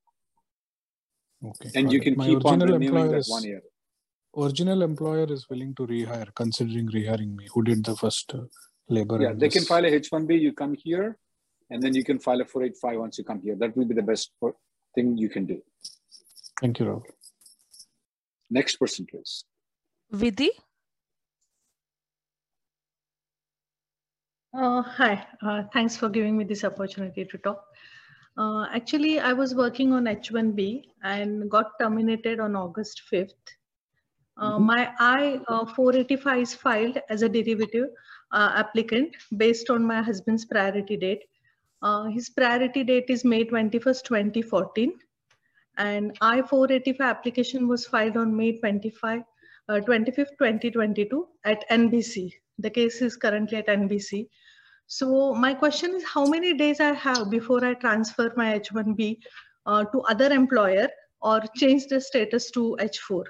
Okay. 1.51 1.69
And 1.75 1.91
you 1.91 1.99
can 1.99 2.15
My 2.15 2.25
keep 2.27 2.45
on 2.45 2.61
original 2.61 2.79
renewing 2.79 2.95
employer 2.95 3.11
that 3.11 3.17
is- 3.17 3.29
one 3.29 3.43
year. 3.43 3.61
Original 4.35 4.81
employer 4.81 5.27
is 5.31 5.47
willing 5.47 5.75
to 5.75 5.85
rehire, 5.85 6.29
considering 6.33 6.87
rehiring 6.89 7.35
me. 7.39 7.47
Who 7.53 7.61
did 7.63 7.83
the 7.85 7.95
first 7.95 8.33
uh, 8.33 8.45
labor? 8.89 9.21
Yeah, 9.21 9.29
in 9.31 9.37
they 9.37 9.49
can 9.49 9.63
file 9.63 9.85
a 9.85 9.91
H1B, 9.91 10.39
you 10.41 10.53
come 10.53 10.73
here, 10.73 11.19
and 11.69 11.83
then 11.83 11.93
you 11.93 12.03
can 12.03 12.17
file 12.17 12.41
a 12.41 12.45
485 12.45 12.99
once 12.99 13.19
you 13.19 13.25
come 13.25 13.41
here. 13.43 13.55
That 13.55 13.77
will 13.77 13.85
be 13.85 13.93
the 13.93 14.01
best 14.01 14.31
thing 14.95 15.17
you 15.17 15.29
can 15.29 15.45
do. 15.45 15.61
Thank 16.59 16.79
you, 16.79 16.85
Rahul. 16.87 17.03
Next 18.49 18.77
person, 18.77 19.05
please. 19.05 19.43
Vidhi. 20.11 20.49
Uh, 24.55 24.81
hi, 24.81 25.27
uh, 25.43 25.63
thanks 25.73 25.95
for 25.95 26.09
giving 26.09 26.35
me 26.37 26.43
this 26.43 26.63
opportunity 26.63 27.25
to 27.25 27.37
talk. 27.37 27.63
Uh, 28.37 28.65
actually, 28.73 29.19
I 29.19 29.33
was 29.33 29.53
working 29.53 29.93
on 29.93 30.05
H1B 30.07 30.85
and 31.03 31.49
got 31.49 31.77
terminated 31.79 32.39
on 32.39 32.55
August 32.55 33.03
5th. 33.11 33.53
Uh, 34.37 34.57
Mhm. 34.57 34.65
My 34.65 34.91
I-485 34.99 36.41
is 36.41 36.55
filed 36.55 36.97
as 37.09 37.21
a 37.21 37.29
derivative 37.29 37.89
uh, 38.31 38.51
applicant 38.55 39.15
based 39.37 39.69
on 39.69 39.85
my 39.85 40.01
husband's 40.01 40.45
priority 40.45 40.97
date. 40.97 41.25
Uh, 41.83 42.05
His 42.05 42.29
priority 42.29 42.83
date 42.83 43.09
is 43.09 43.23
May 43.23 43.43
21st, 43.45 44.05
2014. 44.05 44.99
And 45.77 46.17
I-485 46.21 47.01
application 47.01 47.67
was 47.67 47.85
filed 47.85 48.17
on 48.17 48.35
May 48.35 48.57
25, 48.59 49.21
uh, 49.69 49.79
25th, 49.81 50.37
2022 50.39 51.27
at 51.45 51.63
NBC. 51.69 52.33
The 52.59 52.69
case 52.69 53.01
is 53.01 53.15
currently 53.15 53.57
at 53.57 53.67
NBC. 53.67 54.29
So 54.87 55.33
my 55.33 55.53
question 55.53 55.95
is 55.95 56.03
how 56.03 56.25
many 56.25 56.53
days 56.53 56.79
I 56.79 56.93
have 56.93 57.29
before 57.29 57.63
I 57.63 57.73
transfer 57.73 58.31
my 58.35 58.59
H1B 58.59 59.17
uh, 59.65 59.85
to 59.85 60.01
other 60.01 60.31
employer 60.31 60.89
or 61.21 61.41
change 61.55 61.87
the 61.87 62.01
status 62.01 62.51
to 62.51 62.77
H4 62.79 63.23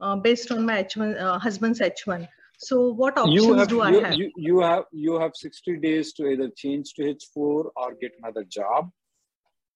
uh, 0.00 0.16
based 0.16 0.50
on 0.50 0.64
my 0.64 0.82
H1 0.82 1.20
uh, 1.20 1.38
husband's 1.38 1.80
H1. 1.80 2.26
So 2.58 2.92
what 2.92 3.16
options 3.16 3.34
you 3.34 3.54
have, 3.54 3.68
do 3.68 3.80
I 3.82 3.90
you, 3.90 4.00
have? 4.00 4.14
You, 4.14 4.32
you 4.36 4.60
have 4.60 4.84
you 4.90 5.20
have 5.20 5.32
60 5.34 5.76
days 5.78 6.12
to 6.14 6.26
either 6.26 6.50
change 6.56 6.92
to 6.94 7.02
H4 7.02 7.36
or 7.36 7.94
get 8.00 8.12
another 8.20 8.44
job. 8.44 8.90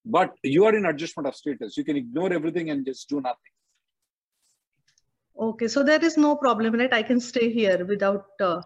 But 0.05 0.35
you 0.43 0.65
are 0.65 0.75
in 0.75 0.87
adjustment 0.87 1.29
of 1.29 1.37
status. 1.37 1.77
You 1.77 1.85
can 1.85 1.97
ignore 1.97 2.33
everything 2.33 2.71
and 2.71 2.85
just 2.85 3.09
do 3.09 3.21
nothing. 3.21 3.53
Okay, 5.39 5.69
so 5.69 5.85
there 5.85 6.05
is 6.05 6.17
no 6.17 6.35
problem, 6.37 6.75
right? 6.75 6.93
I 6.93 7.03
can 7.05 7.21
stay 7.21 7.53
here 7.53 7.85
without 7.85 8.27
uh, 8.41 8.63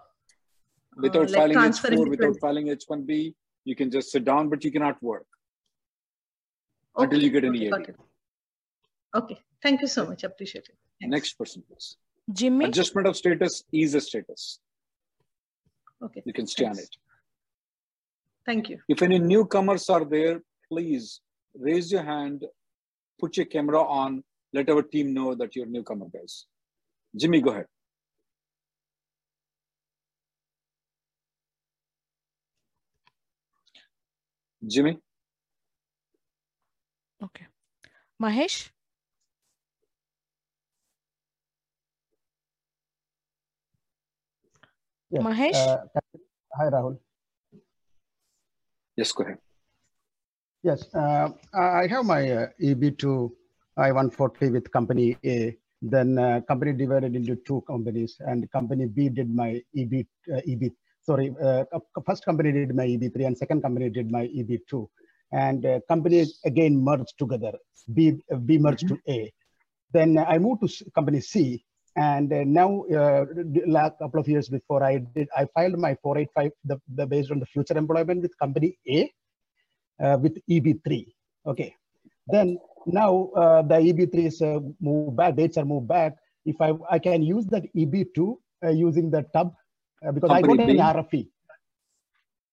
Without 0.96 1.28
uh, 1.28 1.38
like 1.38 1.54
filing 1.54 1.72
H4, 1.72 2.08
without 2.08 2.36
filing 2.40 2.66
H1B, 2.68 3.34
you 3.64 3.76
can 3.76 3.90
just 3.90 4.10
sit 4.10 4.24
down, 4.24 4.48
but 4.48 4.64
you 4.64 4.72
cannot 4.72 5.02
work 5.02 5.26
Okay, 6.96 7.04
until 7.04 7.22
you 7.22 7.30
get 7.30 7.44
an 7.44 7.54
okay, 7.54 7.66
EAD. 7.66 7.94
Okay, 9.14 9.38
thank 9.62 9.82
you 9.82 9.86
so 9.86 10.06
much. 10.06 10.24
Appreciate 10.24 10.68
it. 10.68 11.08
Next 11.08 11.34
person, 11.34 11.62
please. 11.68 11.96
Jimmy. 12.32 12.64
Adjustment 12.64 13.06
of 13.06 13.16
status 13.16 13.64
is 13.72 13.94
a 13.94 14.00
status. 14.00 14.60
Okay. 16.02 16.22
You 16.24 16.32
can 16.32 16.46
stay 16.46 16.66
on 16.66 16.78
it. 16.78 16.88
Thank 18.44 18.68
you. 18.68 18.78
If 18.88 19.02
any 19.02 19.18
newcomers 19.18 19.88
are 19.90 20.04
there, 20.04 20.40
please 20.70 21.20
raise 21.54 21.90
your 21.90 22.02
hand, 22.02 22.44
put 23.18 23.36
your 23.36 23.46
camera 23.46 23.82
on, 23.82 24.22
let 24.52 24.68
our 24.70 24.82
team 24.82 25.14
know 25.14 25.34
that 25.34 25.56
you're 25.56 25.66
newcomer, 25.66 26.06
guys. 26.12 26.46
Jimmy, 27.16 27.40
go 27.40 27.50
ahead. 27.50 27.66
Jimmy? 34.64 34.98
Okay. 37.22 37.46
Mahesh? 38.22 38.70
Yes. 45.10 45.22
Mahesh? 45.22 45.54
Uh, 45.54 46.00
hi, 46.54 46.66
Rahul. 46.70 46.98
Yes, 48.96 49.12
go 49.12 49.24
ahead. 49.24 49.38
Yes, 50.62 50.92
uh, 50.94 51.28
I 51.54 51.86
have 51.86 52.04
my 52.04 52.28
uh, 52.30 52.46
EB2 52.60 53.30
I-140 53.76 54.52
with 54.52 54.70
company 54.72 55.16
A. 55.24 55.56
Then 55.82 56.18
uh, 56.18 56.40
company 56.48 56.72
divided 56.72 57.14
into 57.14 57.36
two 57.36 57.62
companies, 57.66 58.16
and 58.20 58.50
company 58.50 58.86
B 58.86 59.10
did 59.10 59.32
my 59.32 59.62
EB 59.76 60.06
uh, 60.32 60.40
EB. 60.48 60.72
Sorry, 61.06 61.32
uh, 61.40 61.64
first 62.04 62.24
company 62.24 62.50
did 62.50 62.74
my 62.74 62.84
EB3, 62.84 63.26
and 63.28 63.38
second 63.38 63.62
company 63.62 63.88
did 63.88 64.10
my 64.10 64.24
EB2, 64.26 64.88
and 65.32 65.64
uh, 65.64 65.78
company 65.88 66.26
again 66.44 66.76
merged 66.88 67.14
together. 67.16 67.52
B 67.94 68.14
B 68.44 68.58
merged 68.58 68.86
Mm-hmm. 68.86 69.12
to 69.12 69.12
A. 69.18 69.32
Then 69.92 70.18
I 70.18 70.38
moved 70.38 70.62
to 70.66 70.90
company 70.90 71.20
C, 71.20 71.64
and 71.96 72.32
uh, 72.32 72.42
now 72.44 72.84
uh, 72.92 73.24
a 73.24 73.90
couple 74.02 74.20
of 74.20 74.28
years 74.28 74.48
before 74.48 74.82
I 74.82 74.98
did, 74.98 75.28
I 75.36 75.46
filed 75.54 75.78
my 75.78 75.96
485 76.02 76.50
the, 76.64 76.80
the 76.96 77.06
based 77.06 77.30
on 77.30 77.38
the 77.38 77.46
future 77.46 77.78
employment 77.78 78.22
with 78.22 78.36
company 78.38 78.76
A 78.88 79.10
uh, 80.02 80.18
with 80.20 80.36
EB3. 80.50 81.06
Okay. 81.46 81.74
Then 82.26 82.58
now 82.86 83.30
uh, 83.36 83.62
the 83.62 83.76
EB3 83.76 84.14
is 84.26 84.42
uh, 84.42 84.58
moved 84.80 85.16
back, 85.16 85.36
dates 85.36 85.56
are 85.56 85.64
moved 85.64 85.88
back. 85.88 86.16
If 86.44 86.60
I, 86.60 86.72
I 86.90 86.98
can 86.98 87.22
use 87.22 87.46
that 87.46 87.64
EB2 87.74 88.36
uh, 88.64 88.70
using 88.70 89.10
the 89.10 89.22
tub 89.32 89.54
because 90.14 90.30
Company 90.30 90.80
I 90.80 90.92
got 90.92 90.96
an 90.96 91.04
RFE. 91.04 91.28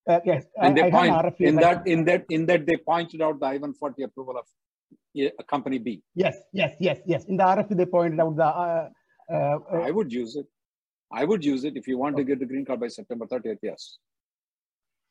Uh, 0.06 0.20
yes, 0.26 0.46
And 0.62 0.78
I, 0.78 0.82
they 0.82 0.92
point 0.92 1.14
RFE. 1.14 1.40
in 1.40 1.56
that 1.56 1.88
in 1.88 2.06
that 2.06 2.26
in 2.30 2.46
that 2.48 2.66
they 2.66 2.76
pointed 2.76 3.22
out 3.22 3.40
the 3.40 3.46
I-140 3.46 4.04
approval 4.04 4.38
of 4.38 4.46
yeah, 5.14 5.30
company 5.48 5.78
B. 5.78 6.02
Yes, 6.16 6.36
yes, 6.52 6.76
yes, 6.80 7.00
yes. 7.06 7.26
In 7.26 7.38
the 7.38 7.44
RFE, 7.44 7.78
they 7.78 7.86
pointed 7.86 8.20
out 8.20 8.36
the. 8.36 8.46
Uh, 8.46 8.90
uh, 9.32 9.58
I 9.72 9.92
would 9.92 10.12
use 10.12 10.36
it. 10.36 10.48
I 11.12 11.24
would 11.24 11.46
use 11.46 11.64
it 11.64 11.78
if 11.78 11.88
you 11.88 11.98
want 11.98 12.18
to 12.18 12.24
get 12.24 12.40
the 12.40 12.46
green 12.46 12.66
card 12.66 12.80
by 12.80 12.88
September 12.88 13.26
30th. 13.26 13.60
Yes. 13.62 13.98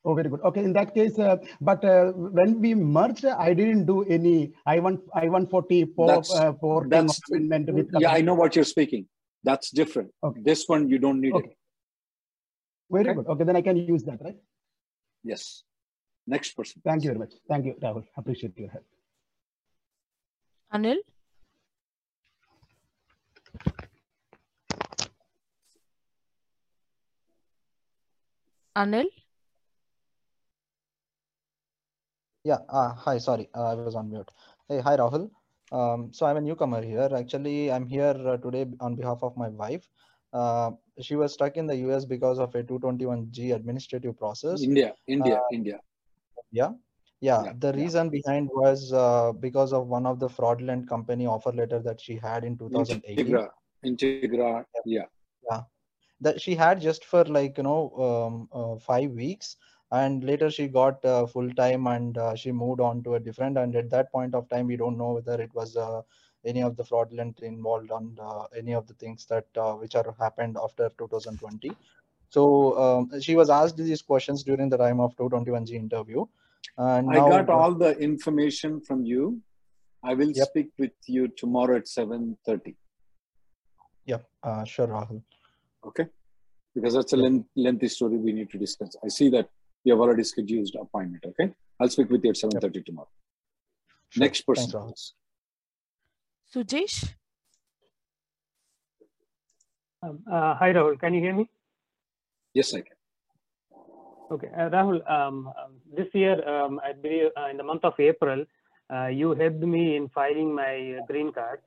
oh, 0.05 0.15
very 0.15 0.29
good. 0.29 0.41
Okay, 0.41 0.65
in 0.65 0.73
that 0.73 0.95
case, 0.95 1.19
uh, 1.19 1.37
but 1.61 1.85
uh, 1.85 2.07
when 2.39 2.61
we 2.61 2.75
merged, 2.75 3.25
I 3.25 3.55
didn't 3.55 3.87
do 3.87 4.03
any 4.05 4.53
I1 4.67 4.99
I140 5.17 5.95
for 5.95 6.09
That's 6.09 6.35
uh, 6.35 6.53
for 6.61 6.87
that's 6.89 7.21
yeah. 7.99 8.11
I 8.11 8.21
know 8.21 8.35
what 8.35 8.57
you're 8.57 8.65
speaking. 8.65 9.07
That's 9.45 9.71
different. 9.71 10.11
Okay. 10.23 10.41
This 10.45 10.65
one 10.67 10.89
you 10.89 10.99
don't 10.99 11.21
need 11.21 11.37
it. 11.37 11.57
Okay. 12.93 13.03
Very 13.05 13.17
Okay. 13.17 13.25
good. 13.25 13.33
Okay, 13.33 13.45
then 13.45 13.57
I 13.57 13.63
can 13.63 13.77
use 13.77 14.03
that, 14.05 14.21
right? 14.23 14.37
Yes. 15.25 15.65
Next 16.27 16.53
person. 16.53 16.83
Thank 16.85 17.05
you 17.05 17.11
very 17.11 17.19
much. 17.19 17.33
Thank 17.49 17.67
you, 17.67 17.75
Rahul. 17.83 18.05
Appreciate 18.17 18.57
your 18.59 18.71
help. 18.71 18.85
Anil? 20.73 20.99
Anil? 28.77 29.09
Yeah, 32.45 32.59
uh, 32.69 32.95
hi, 32.95 33.19
sorry, 33.19 33.49
uh, 33.55 33.71
I 33.71 33.75
was 33.75 33.95
on 33.95 34.11
mute. 34.11 34.29
Hey, 34.69 34.81
hi, 34.81 34.97
Rahul. 34.97 35.31
Um, 35.71 36.13
so 36.13 36.27
I'm 36.27 36.37
a 36.37 36.41
newcomer 36.41 36.83
here. 36.83 37.09
Actually, 37.17 37.71
I'm 37.71 37.87
here 37.87 38.17
uh, 38.27 38.37
today 38.37 38.67
on 38.81 38.97
behalf 38.97 39.23
of 39.23 39.37
my 39.37 39.49
wife. 39.49 39.89
Uh, 40.33 40.73
she 41.01 41.17
was 41.17 41.33
stuck 41.33 41.57
in 41.57 41.67
the 41.67 41.77
US 41.77 42.05
because 42.05 42.39
of 42.39 42.55
a 42.55 42.63
221G 42.63 43.55
administrative 43.55 44.17
process. 44.19 44.63
India, 44.63 44.95
India, 45.07 45.37
Uh, 45.37 45.41
India. 45.53 45.81
Yeah. 46.51 46.73
Yeah. 47.21 47.43
Yeah, 47.45 47.53
The 47.59 47.69
yeah. 47.69 47.83
reason 47.83 48.11
behind 48.11 48.49
was 48.53 48.93
uh, 48.93 49.33
because 49.33 49.73
of 49.73 49.87
one 49.89 50.07
of 50.07 50.19
the 50.19 50.29
fraudulent 50.29 50.89
company 50.89 51.27
offer 51.27 51.53
letter 51.53 51.79
that 51.81 52.01
she 52.01 52.17
had 52.17 52.45
in 52.45 52.57
2018. 52.59 53.27
Integra, 53.27 53.49
Integra. 53.85 54.65
Yeah. 54.85 55.07
Yeah. 55.51 55.63
That 56.21 56.41
she 56.41 56.55
had 56.55 56.81
just 56.81 57.05
for 57.05 57.25
like, 57.25 57.57
you 57.59 57.65
know, 57.65 57.91
um, 58.07 58.49
uh, 58.53 58.79
five 58.79 59.11
weeks. 59.13 59.57
And 59.91 60.25
later 60.25 60.51
she 60.51 60.69
got 60.69 61.05
uh, 61.05 61.27
full 61.27 61.51
time 61.53 61.87
and 61.87 62.17
uh, 62.17 62.35
she 62.35 62.51
moved 62.51 62.81
on 62.81 63.03
to 63.05 63.15
a 63.15 63.21
different. 63.21 63.59
And 63.59 63.75
at 63.77 63.91
that 63.91 64.11
point 64.11 64.35
of 64.35 64.49
time, 64.49 64.67
we 64.67 64.77
don't 64.77 64.97
know 64.97 65.13
whether 65.13 65.41
it 65.41 65.55
was 65.55 65.77
uh, 65.77 66.01
any 66.45 66.63
of 66.63 66.77
the 66.77 66.85
fraudulent 66.85 67.41
involved 67.41 67.91
on 67.91 68.17
uh, 68.21 68.45
any 68.57 68.73
of 68.73 68.87
the 68.87 68.95
things 68.95 69.27
that 69.27 69.47
uh, 69.57 69.75
which 69.75 69.95
are 69.95 70.15
happened 70.19 70.57
after 70.63 70.91
2020. 70.99 71.73
So 72.29 72.79
um, 72.79 73.21
she 73.21 73.37
was 73.37 73.51
asked 73.51 73.77
these 73.77 74.03
questions 74.03 74.43
during 74.43 74.69
the 74.69 74.79
time 74.79 75.01
of 75.01 75.15
221G 75.17 75.73
interview. 75.73 76.25
And 76.79 77.11
I 77.11 77.17
now, 77.17 77.29
got 77.29 77.51
all 77.51 77.75
the 77.75 77.97
information 77.99 78.81
from 78.81 79.05
you. 79.05 79.41
I 80.03 80.15
will 80.15 80.33
Yep. 80.35 80.49
speak 80.49 80.69
with 80.79 80.93
you 81.07 81.29
tomorrow 81.29 81.77
at 81.77 81.87
7:30. 81.87 82.75
Yep. 84.07 84.29
Uh, 84.43 84.65
sure, 84.65 84.89
Rahul. 84.89 85.23
Okay. 85.85 86.07
Because 86.75 86.95
that's 86.95 87.13
a 87.13 87.17
length, 87.17 87.49
lengthy 87.55 87.89
story 87.89 88.17
we 88.17 88.33
need 88.33 88.51
to 88.51 88.59
discuss. 88.59 88.97
I 89.05 89.09
see 89.09 89.29
that 89.31 89.49
you 89.85 89.93
have 89.93 90.01
already 90.01 90.25
scheduled 90.25 90.75
appointment. 90.81 91.25
Okay. 91.27 91.53
I'll 91.79 91.89
speak 91.89 92.11
with 92.11 92.25
you 92.25 92.31
at 92.31 92.37
7:30 92.37 92.85
tomorrow. 92.85 93.09
Sure. 94.09 94.21
Next 94.25 94.43
person. 94.43 94.71
Thanks. 94.71 95.15
Sujesh? 96.55 97.15
Um, 100.03 100.19
uh, 100.31 100.55
hi, 100.55 100.73
Rahul. 100.73 100.99
Can 101.01 101.15
you 101.15 101.21
hear 101.21 101.35
me? 101.35 101.49
Yes, 102.53 102.75
I 102.75 102.83
can. 102.83 102.97
Okay, 104.31 104.49
uh, 104.55 104.69
Rahul. 104.69 105.11
Um, 105.11 105.47
um, 105.47 105.73
this 105.97 106.09
year, 106.13 106.47
um, 106.47 106.81
I 106.85 106.93
believe 106.93 107.31
uh, 107.37 107.49
in 107.49 107.57
the 107.57 107.63
month 107.63 107.85
of 107.85 107.95
April, 107.99 108.45
uh, 108.93 109.07
you 109.07 109.35
helped 109.35 109.61
me 109.61 109.97
in 109.97 110.09
filing 110.11 110.55
my 110.55 110.99
uh, 110.99 111.07
green 111.07 111.33
card. 111.33 111.61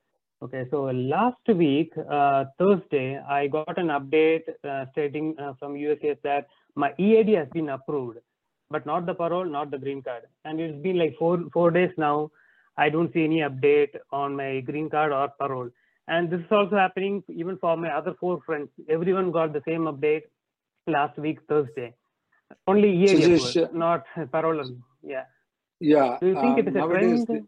Okay, 0.44 0.66
so 0.70 0.84
last 0.84 1.48
week, 1.48 1.94
uh, 2.12 2.46
Thursday, 2.60 3.18
I 3.18 3.48
got 3.48 3.78
an 3.80 3.88
update 3.88 4.44
uh, 4.64 4.86
stating 4.92 5.36
uh, 5.40 5.54
from 5.58 5.74
USCIS 5.74 6.18
that 6.24 6.48
my 6.76 6.94
EAD 7.00 7.30
has 7.30 7.48
been 7.54 7.70
approved, 7.70 8.20
but 8.70 8.86
not 8.86 9.06
the 9.08 9.16
parole, 9.16 9.46
not 9.46 9.72
the 9.72 9.80
green 9.80 10.04
card. 10.04 10.24
And 10.44 10.60
it's 10.60 10.80
been 10.84 11.00
like 11.00 11.16
four 11.18 11.40
four 11.54 11.72
days 11.72 11.92
now. 11.98 12.30
I 12.78 12.90
don't 12.90 13.12
see 13.14 13.24
any 13.24 13.40
update 13.40 13.96
on 14.12 14.36
my 14.36 14.60
green 14.62 14.90
card 14.90 15.12
or 15.12 15.30
parole. 15.40 15.70
And 16.08 16.30
this 16.30 16.40
is 16.42 16.52
also 16.52 16.76
happening 16.76 17.24
even 17.30 17.58
for 17.58 17.76
my 17.78 17.90
other 17.90 18.14
four 18.20 18.42
friends. 18.46 18.70
Everyone 18.90 19.32
got 19.32 19.54
the 19.54 19.62
same 19.68 19.84
update 19.84 20.24
last 20.88 21.18
week, 21.18 21.40
Thursday. 21.48 21.94
Only 22.68 22.92
EAD 22.92 23.10
Sujesh, 23.10 23.56
approved, 23.56 23.74
not 23.74 24.04
parole. 24.32 24.64
Yeah. 25.02 25.24
Yeah. 25.80 26.18
Do 26.20 26.28
you 26.28 26.36
think 26.36 26.60
it 26.60 26.68
um, 26.68 26.68
is 26.68 26.76
a 26.76 26.78
nowadays, 26.80 27.26
trend? 27.26 27.48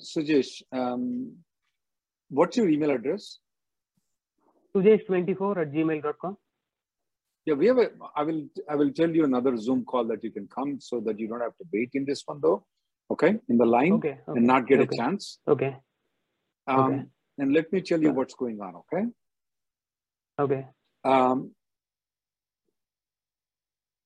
Sujesh, 0.00 0.62
um, 0.72 1.36
what's 2.28 2.56
your 2.56 2.68
email 2.68 2.90
address? 2.90 3.38
Sujesh24 4.74 5.62
at 5.62 5.72
gmail.com. 5.72 6.36
Yeah, 7.46 7.54
we 7.54 7.66
have 7.66 7.78
a. 7.78 7.90
I 8.16 8.24
will. 8.24 8.46
I 8.68 8.74
will 8.74 8.92
tell 8.92 9.08
you 9.08 9.24
another 9.24 9.56
Zoom 9.56 9.84
call 9.84 10.04
that 10.06 10.24
you 10.24 10.32
can 10.32 10.48
come, 10.48 10.80
so 10.80 10.98
that 11.00 11.20
you 11.20 11.28
don't 11.28 11.40
have 11.40 11.56
to 11.58 11.64
wait 11.72 11.90
in 11.94 12.04
this 12.04 12.22
one 12.26 12.40
though. 12.42 12.66
Okay, 13.10 13.36
in 13.48 13.56
the 13.56 13.66
line 13.66 13.92
Okay, 13.94 14.18
okay, 14.28 14.38
and 14.38 14.46
not 14.46 14.66
get 14.66 14.80
a 14.80 14.86
chance. 14.86 15.38
Okay. 15.46 15.76
Um, 16.66 16.80
Okay. 16.80 17.02
And 17.38 17.52
let 17.52 17.70
me 17.70 17.82
tell 17.82 18.00
you 18.00 18.12
what's 18.12 18.34
going 18.34 18.60
on. 18.60 18.76
Okay. 18.76 19.04
Okay. 20.38 20.66
Um, 21.04 21.50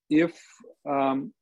if 0.08 0.36
um, 0.88 1.32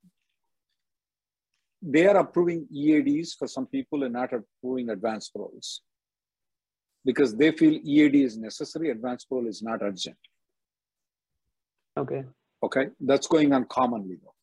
they 1.81 2.07
are 2.07 2.19
approving 2.19 2.67
EADs 2.71 3.35
for 3.39 3.49
some 3.49 3.67
people 3.67 4.03
and 4.05 4.13
not 4.13 4.31
approving 4.33 4.91
advanced 4.91 5.33
paroles 5.33 5.81
because 7.05 7.35
they 7.35 7.53
feel 7.53 7.73
EAD 7.83 8.17
is 8.17 8.37
necessary, 8.37 8.91
advanced 8.91 9.29
parole 9.29 9.47
is 9.47 9.63
not 9.63 9.81
urgent. 9.83 10.19
Okay. 11.97 12.25
Okay, 12.63 12.89
that's 13.01 13.27
going 13.27 13.53
on 13.53 13.65
commonly 13.65 14.17
though. 14.23 14.35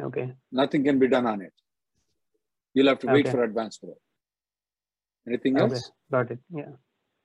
Okay. 0.00 0.34
Nothing 0.50 0.84
can 0.84 0.98
be 0.98 1.08
done 1.08 1.26
on 1.26 1.42
it. 1.42 1.52
You'll 2.72 2.88
have 2.88 2.98
to 3.00 3.06
wait 3.06 3.26
Okay. 3.26 3.30
for 3.36 3.44
advanced 3.44 3.80
parole. 3.80 4.00
Anything 5.26 5.58
Okay. 5.60 5.74
else? 5.74 5.90
Got 6.10 6.30
it. 6.32 6.40
Yeah. 6.50 6.72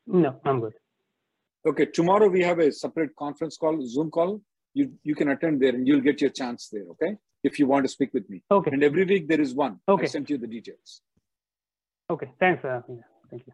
No, 0.06 0.40
I'm 0.46 0.60
good. 0.62 0.74
Okay, 1.66 1.86
tomorrow 1.88 2.28
we 2.30 2.42
have 2.42 2.60
a 2.60 2.72
separate 2.72 3.16
conference 3.16 3.58
call, 3.58 3.82
Zoom 3.86 4.10
call. 4.12 4.42
You 4.74 4.94
you 5.04 5.16
can 5.16 5.30
attend 5.30 5.62
there 5.62 5.74
and 5.76 5.88
you'll 5.88 6.02
get 6.10 6.22
your 6.22 6.30
chance 6.30 6.70
there, 6.70 6.86
okay? 6.94 7.18
If 7.44 7.60
you 7.60 7.66
want 7.68 7.84
to 7.86 7.90
speak 7.90 8.14
with 8.14 8.30
me. 8.30 8.44
Okay. 8.52 8.72
And 8.72 8.84
every 8.84 9.04
week 9.06 9.28
there 9.28 9.42
is 9.42 9.54
one. 9.54 9.74
Okay. 9.88 9.92
I 9.92 9.94
Okay. 9.94 10.08
sent 10.08 10.30
you 10.30 10.38
the 10.38 10.48
details. 10.48 11.02
Okay. 12.10 12.32
Thanks. 12.40 12.64
Uh, 12.64 12.82
yeah. 12.88 13.02
Thank 13.30 13.48
you. 13.48 13.54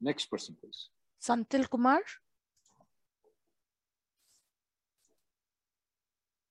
Next 0.00 0.26
person, 0.26 0.56
please. 0.60 0.88
Santil 1.20 1.68
Kumar? 1.70 2.00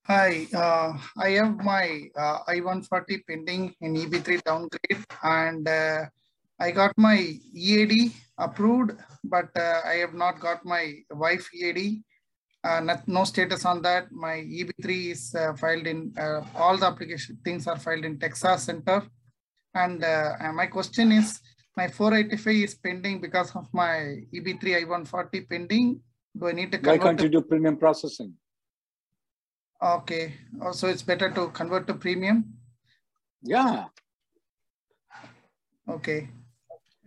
Hi, 0.07 0.47
uh, 0.55 0.97
I 1.19 1.29
have 1.37 1.63
my 1.63 2.09
uh, 2.17 2.39
I-140 2.47 3.21
pending 3.27 3.75
in 3.81 3.93
EB3 3.95 4.43
downgrade 4.43 5.05
and 5.21 5.67
uh, 5.67 6.05
I 6.59 6.71
got 6.71 6.91
my 6.97 7.37
EAD 7.53 8.11
approved, 8.39 8.93
but 9.23 9.49
uh, 9.55 9.81
I 9.85 10.01
have 10.01 10.15
not 10.15 10.39
got 10.39 10.65
my 10.65 10.95
wife 11.11 11.47
EAD. 11.53 12.01
Uh, 12.63 12.79
not, 12.79 13.07
no 13.07 13.25
status 13.25 13.63
on 13.63 13.83
that. 13.83 14.11
My 14.11 14.37
EB3 14.37 15.11
is 15.11 15.35
uh, 15.35 15.53
filed 15.53 15.85
in, 15.85 16.13
all 16.55 16.77
the 16.77 16.87
application 16.87 17.37
things 17.45 17.67
are 17.67 17.77
filed 17.77 18.03
in 18.03 18.17
Texas 18.17 18.63
Center. 18.63 19.03
And 19.75 20.01
my 20.55 20.65
question 20.65 21.11
is, 21.11 21.39
my 21.77 21.87
485 21.87 22.55
is 22.55 22.73
pending 22.75 23.21
because 23.21 23.55
of 23.55 23.67
my 23.71 24.17
EB3 24.33 24.77
I-140 24.77 25.47
pending. 25.47 26.01
Do 26.37 26.47
I 26.47 26.53
need 26.53 26.71
to 26.71 26.79
Why 26.79 26.97
can't 26.97 27.21
you 27.21 27.29
do 27.29 27.41
premium 27.41 27.77
processing? 27.77 28.33
Okay, 29.81 30.33
oh, 30.61 30.71
so 30.71 30.87
it's 30.87 31.01
better 31.01 31.31
to 31.31 31.47
convert 31.49 31.87
to 31.87 31.95
premium? 31.95 32.53
Yeah. 33.41 33.85
Okay. 35.89 36.29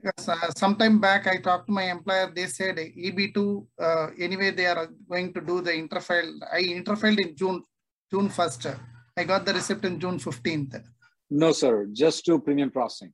Yes, 0.02 0.28
uh, 0.28 0.50
sometime 0.56 0.98
back 1.00 1.26
I 1.26 1.38
talked 1.38 1.66
to 1.68 1.72
my 1.72 1.84
employer, 1.90 2.30
they 2.34 2.46
said 2.46 2.76
EB2, 2.76 3.66
uh, 3.80 4.08
anyway, 4.18 4.50
they 4.50 4.66
are 4.66 4.88
going 5.08 5.32
to 5.32 5.40
do 5.40 5.62
the 5.62 5.70
interfile. 5.70 6.34
I 6.52 6.62
interfiled 6.62 7.20
in 7.20 7.36
June, 7.36 7.62
June 8.10 8.28
1st. 8.28 8.78
I 9.16 9.24
got 9.24 9.46
the 9.46 9.54
receipt 9.54 9.84
in 9.84 9.98
June 10.00 10.18
15th. 10.18 10.82
No, 11.30 11.52
sir, 11.52 11.86
just 11.92 12.24
do 12.24 12.38
premium 12.38 12.70
processing. 12.70 13.12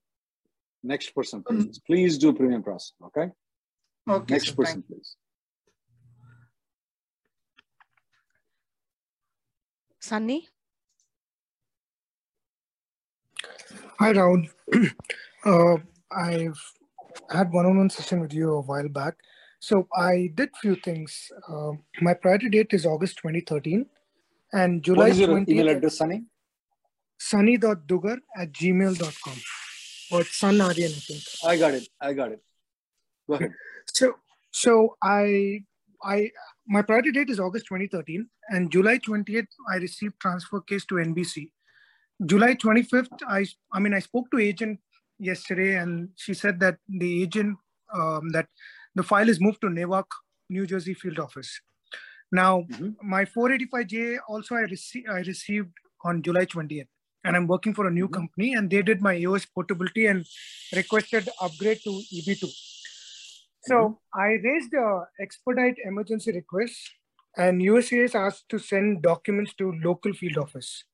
Next 0.83 1.15
person, 1.15 1.43
please. 1.43 1.79
Mm. 1.79 1.85
Please 1.87 2.19
do 2.19 2.33
premium 2.33 2.63
processing, 2.63 3.07
okay? 3.07 3.31
Okay. 4.09 4.35
Next 4.35 4.57
person, 4.57 4.83
please. 4.83 5.17
Sunny? 10.01 10.49
Hi, 13.99 14.13
Rahul. 14.13 14.49
uh, 15.45 15.77
I've 16.11 16.59
had 17.31 17.53
one-on-one 17.53 17.91
session 17.91 18.21
with 18.21 18.33
you 18.33 18.51
a 18.53 18.63
while 18.63 18.89
back. 18.89 19.15
So 19.61 19.87
I 19.95 20.31
did 20.35 20.49
few 20.57 20.75
things. 20.77 21.31
Uh, 21.47 21.73
my 22.01 22.15
priority 22.15 22.49
date 22.49 22.73
is 22.73 22.87
August 22.87 23.19
2013 23.19 23.85
and 24.55 24.83
July 24.83 24.99
What 25.05 25.11
is 25.11 25.19
your 25.21 25.29
20th, 25.29 25.49
email 25.49 25.69
address, 25.69 25.99
Sunny? 25.99 26.25
sunny.dugar 27.19 28.17
at 28.39 28.51
gmail.com 28.53 29.37
or 30.13 30.25
Sun 30.25 30.61
Aryan, 30.63 30.91
I 30.91 31.03
think. 31.09 31.23
I 31.45 31.57
got 31.59 31.75
it. 31.75 31.89
I 32.01 32.15
got 32.15 32.33
it. 32.33 32.43
Go 33.29 33.35
ahead. 33.35 33.53
So, 33.93 34.15
so 34.51 34.97
I, 35.03 35.65
I, 36.03 36.31
my 36.67 36.83
priority 36.83 37.13
date 37.13 37.31
is 37.31 37.41
August 37.41 37.67
2013 37.67 38.27
and 38.49 38.71
July 38.71 38.99
20th, 38.99 39.47
I 39.71 39.77
received 39.77 40.15
transfer 40.21 40.61
case 40.61 40.85
to 40.87 40.97
NBC. 40.97 41.51
July 42.27 42.55
25th, 42.55 43.09
I, 43.27 43.47
I 43.73 43.81
mean, 43.81 43.95
I 43.95 44.01
spoke 44.01 44.31
to 44.31 44.39
agent 44.39 44.79
yesterday 45.19 45.77
and 45.77 46.11
she 46.17 46.35
said 46.35 46.61
that 46.61 46.77
the 46.89 47.23
agent, 47.23 47.57
um, 47.95 48.31
that 48.31 48.47
the 48.95 49.03
file 49.03 49.29
is 49.29 49.41
moved 49.41 49.61
to 49.63 49.71
Newark, 49.71 50.11
New 50.49 50.67
Jersey 50.67 50.95
field 50.95 51.19
office. 51.19 51.61
Now, 52.33 52.63
mm-hmm. 52.71 53.09
my 53.09 53.25
485J 53.25 54.19
also 54.29 54.55
I, 54.55 54.61
received 54.61 55.09
I 55.09 55.19
received 55.21 55.73
on 56.05 56.23
July 56.23 56.47
20th 56.47 56.87
and 57.25 57.37
I'm 57.37 57.47
working 57.47 57.75
for 57.75 57.87
a 57.87 57.91
new 57.91 58.07
mm-hmm. 58.07 58.15
company 58.15 58.55
and 58.55 58.71
they 58.71 58.83
did 58.83 59.03
my 59.03 59.17
EOS 59.17 59.47
portability 59.47 60.07
and 60.07 60.25
requested 60.75 61.29
upgrade 61.41 61.81
to 61.85 61.91
EB2. 61.91 62.49
So 63.63 63.75
mm-hmm. 63.75 64.21
I 64.21 64.27
raised 64.43 64.71
the 64.71 65.05
expedite 65.21 65.77
emergency 65.85 66.33
request 66.33 66.79
and 67.37 67.61
USCIS 67.61 68.15
asked 68.15 68.49
to 68.49 68.59
send 68.59 69.03
documents 69.03 69.55
to 69.55 69.73
local 69.85 70.13
field 70.13 70.39
office. 70.39 70.85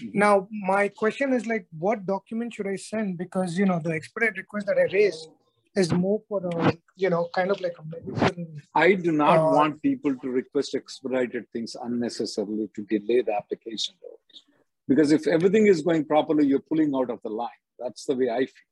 Mm-hmm. 0.00 0.18
Now, 0.18 0.48
my 0.50 0.88
question 0.88 1.32
is 1.32 1.46
like, 1.46 1.66
what 1.76 2.06
document 2.06 2.54
should 2.54 2.66
I 2.66 2.76
send? 2.76 3.18
Because, 3.18 3.58
you 3.58 3.66
know, 3.66 3.80
the 3.82 3.92
expedite 3.92 4.36
request 4.36 4.66
that 4.66 4.78
I 4.78 4.92
raised 4.92 5.28
is 5.74 5.92
more 5.92 6.20
for 6.28 6.46
a, 6.46 6.72
you 6.96 7.10
know, 7.10 7.28
kind 7.34 7.50
of 7.50 7.60
like 7.60 7.74
a 7.78 7.84
medical. 7.84 8.46
I 8.74 8.94
do 8.94 9.12
not 9.12 9.38
uh, 9.38 9.54
want 9.54 9.82
people 9.82 10.14
to 10.16 10.28
request 10.28 10.74
expedited 10.74 11.46
things 11.52 11.76
unnecessarily 11.82 12.68
to 12.74 12.82
delay 12.84 13.22
the 13.22 13.34
application. 13.34 13.94
Though. 14.02 14.18
Because 14.86 15.12
if 15.12 15.26
everything 15.26 15.66
is 15.66 15.82
going 15.82 16.04
properly, 16.04 16.46
you're 16.46 16.60
pulling 16.60 16.94
out 16.94 17.10
of 17.10 17.20
the 17.22 17.30
line. 17.30 17.48
That's 17.78 18.04
the 18.04 18.14
way 18.14 18.30
I 18.30 18.38
feel. 18.38 18.68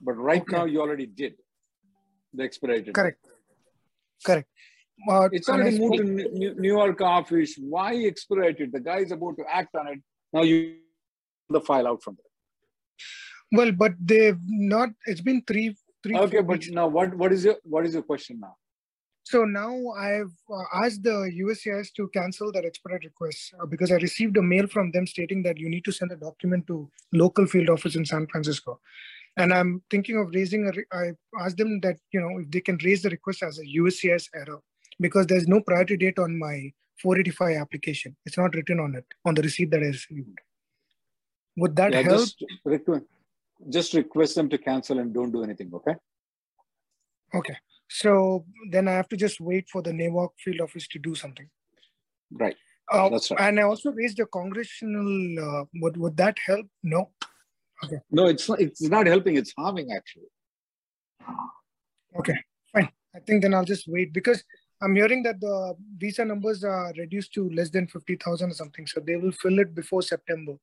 But 0.00 0.14
right 0.14 0.42
okay. 0.42 0.56
now, 0.56 0.64
you 0.64 0.80
already 0.80 1.06
did 1.06 1.34
the 2.36 2.44
expedited. 2.44 2.94
Correct. 2.94 3.26
Correct. 4.24 4.48
Uh, 5.08 5.28
it's 5.32 5.48
already 5.48 5.78
moved 5.78 5.98
to 5.98 6.04
New, 6.04 6.74
York 6.78 7.00
office. 7.00 7.54
Why 7.58 7.94
expedited? 7.94 8.72
The 8.72 8.80
guy 8.80 8.98
is 8.98 9.12
about 9.12 9.36
to 9.36 9.44
act 9.48 9.74
on 9.74 9.88
it. 9.88 9.98
Now 10.32 10.42
you 10.42 10.76
the 11.50 11.60
file 11.60 11.86
out 11.86 12.02
from 12.02 12.16
there. 12.16 13.58
Well, 13.58 13.72
but 13.72 13.92
they've 14.00 14.38
not. 14.46 14.90
It's 15.06 15.20
been 15.20 15.42
three, 15.46 15.76
three. 16.02 16.16
Okay, 16.16 16.40
but 16.40 16.58
weeks. 16.58 16.70
now 16.70 16.88
what? 16.88 17.14
What 17.14 17.32
is 17.32 17.44
your 17.44 17.56
what 17.62 17.86
is 17.86 17.94
your 17.94 18.02
question 18.02 18.40
now? 18.40 18.56
So 19.24 19.44
now 19.44 19.74
I've 19.98 20.32
uh, 20.48 20.84
asked 20.84 21.02
the 21.02 21.32
USCIS 21.42 21.92
to 21.96 22.08
cancel 22.14 22.52
that 22.52 22.64
expedite 22.64 23.02
request 23.02 23.54
uh, 23.60 23.66
because 23.66 23.90
I 23.90 23.96
received 23.96 24.36
a 24.36 24.42
mail 24.42 24.68
from 24.68 24.92
them 24.92 25.04
stating 25.04 25.42
that 25.42 25.58
you 25.58 25.68
need 25.68 25.84
to 25.86 25.90
send 25.90 26.12
a 26.12 26.16
document 26.16 26.68
to 26.68 26.88
local 27.12 27.44
field 27.44 27.68
office 27.68 27.96
in 27.96 28.04
San 28.04 28.28
Francisco. 28.28 28.78
And 29.36 29.52
I'm 29.52 29.82
thinking 29.90 30.18
of 30.18 30.34
raising 30.34 30.66
a, 30.66 30.96
I 30.96 31.12
asked 31.40 31.58
them 31.58 31.80
that, 31.80 31.96
you 32.12 32.20
know, 32.20 32.38
if 32.40 32.50
they 32.50 32.60
can 32.60 32.78
raise 32.84 33.02
the 33.02 33.10
request 33.10 33.42
as 33.42 33.58
a 33.58 33.64
USCIS 33.64 34.28
error 34.34 34.60
because 34.98 35.26
there's 35.26 35.46
no 35.46 35.60
priority 35.60 35.96
date 35.96 36.18
on 36.18 36.38
my 36.38 36.72
485 37.02 37.56
application. 37.58 38.16
It's 38.24 38.38
not 38.38 38.54
written 38.54 38.80
on 38.80 38.94
it, 38.94 39.04
on 39.24 39.34
the 39.34 39.42
receipt 39.42 39.70
that 39.70 39.82
I 39.82 39.86
received. 39.86 40.38
Would 41.58 41.76
that 41.76 41.92
yeah, 41.92 42.02
help? 42.02 42.20
Just 42.20 42.44
request, 42.64 43.04
just 43.68 43.94
request 43.94 44.34
them 44.34 44.48
to 44.48 44.58
cancel 44.58 44.98
and 44.98 45.12
don't 45.12 45.32
do 45.32 45.42
anything, 45.42 45.70
okay? 45.74 45.94
Okay. 47.34 47.56
So 47.88 48.44
then 48.70 48.88
I 48.88 48.92
have 48.92 49.08
to 49.08 49.16
just 49.16 49.40
wait 49.40 49.68
for 49.68 49.82
the 49.82 49.92
Newark 49.92 50.32
field 50.38 50.60
office 50.60 50.88
to 50.88 50.98
do 50.98 51.14
something. 51.14 51.48
Right. 52.30 52.56
Uh, 52.90 53.08
That's 53.08 53.30
right. 53.30 53.40
And 53.40 53.60
I 53.60 53.64
also 53.64 53.90
raised 53.90 54.18
a 54.20 54.26
congressional. 54.26 55.38
Uh, 55.38 55.64
would 55.80 55.96
would 55.96 56.16
that 56.16 56.38
help? 56.44 56.66
No. 56.82 57.10
Okay. 57.84 57.98
No, 58.10 58.26
it's 58.26 58.48
not, 58.48 58.60
it's 58.60 58.82
not 58.82 59.06
helping. 59.06 59.36
It's 59.36 59.52
harming 59.56 59.92
actually. 59.92 60.30
Okay, 62.18 62.34
fine. 62.72 62.88
I 63.14 63.20
think 63.20 63.42
then 63.42 63.52
I'll 63.54 63.64
just 63.64 63.86
wait 63.86 64.12
because 64.12 64.42
I'm 64.82 64.94
hearing 64.94 65.22
that 65.24 65.40
the 65.40 65.74
visa 65.98 66.24
numbers 66.24 66.64
are 66.64 66.92
reduced 66.96 67.34
to 67.34 67.50
less 67.50 67.70
than 67.70 67.86
fifty 67.86 68.16
thousand 68.16 68.50
or 68.50 68.54
something. 68.54 68.86
So 68.86 69.00
they 69.00 69.16
will 69.16 69.32
fill 69.32 69.58
it 69.58 69.74
before 69.74 70.02
September. 70.02 70.54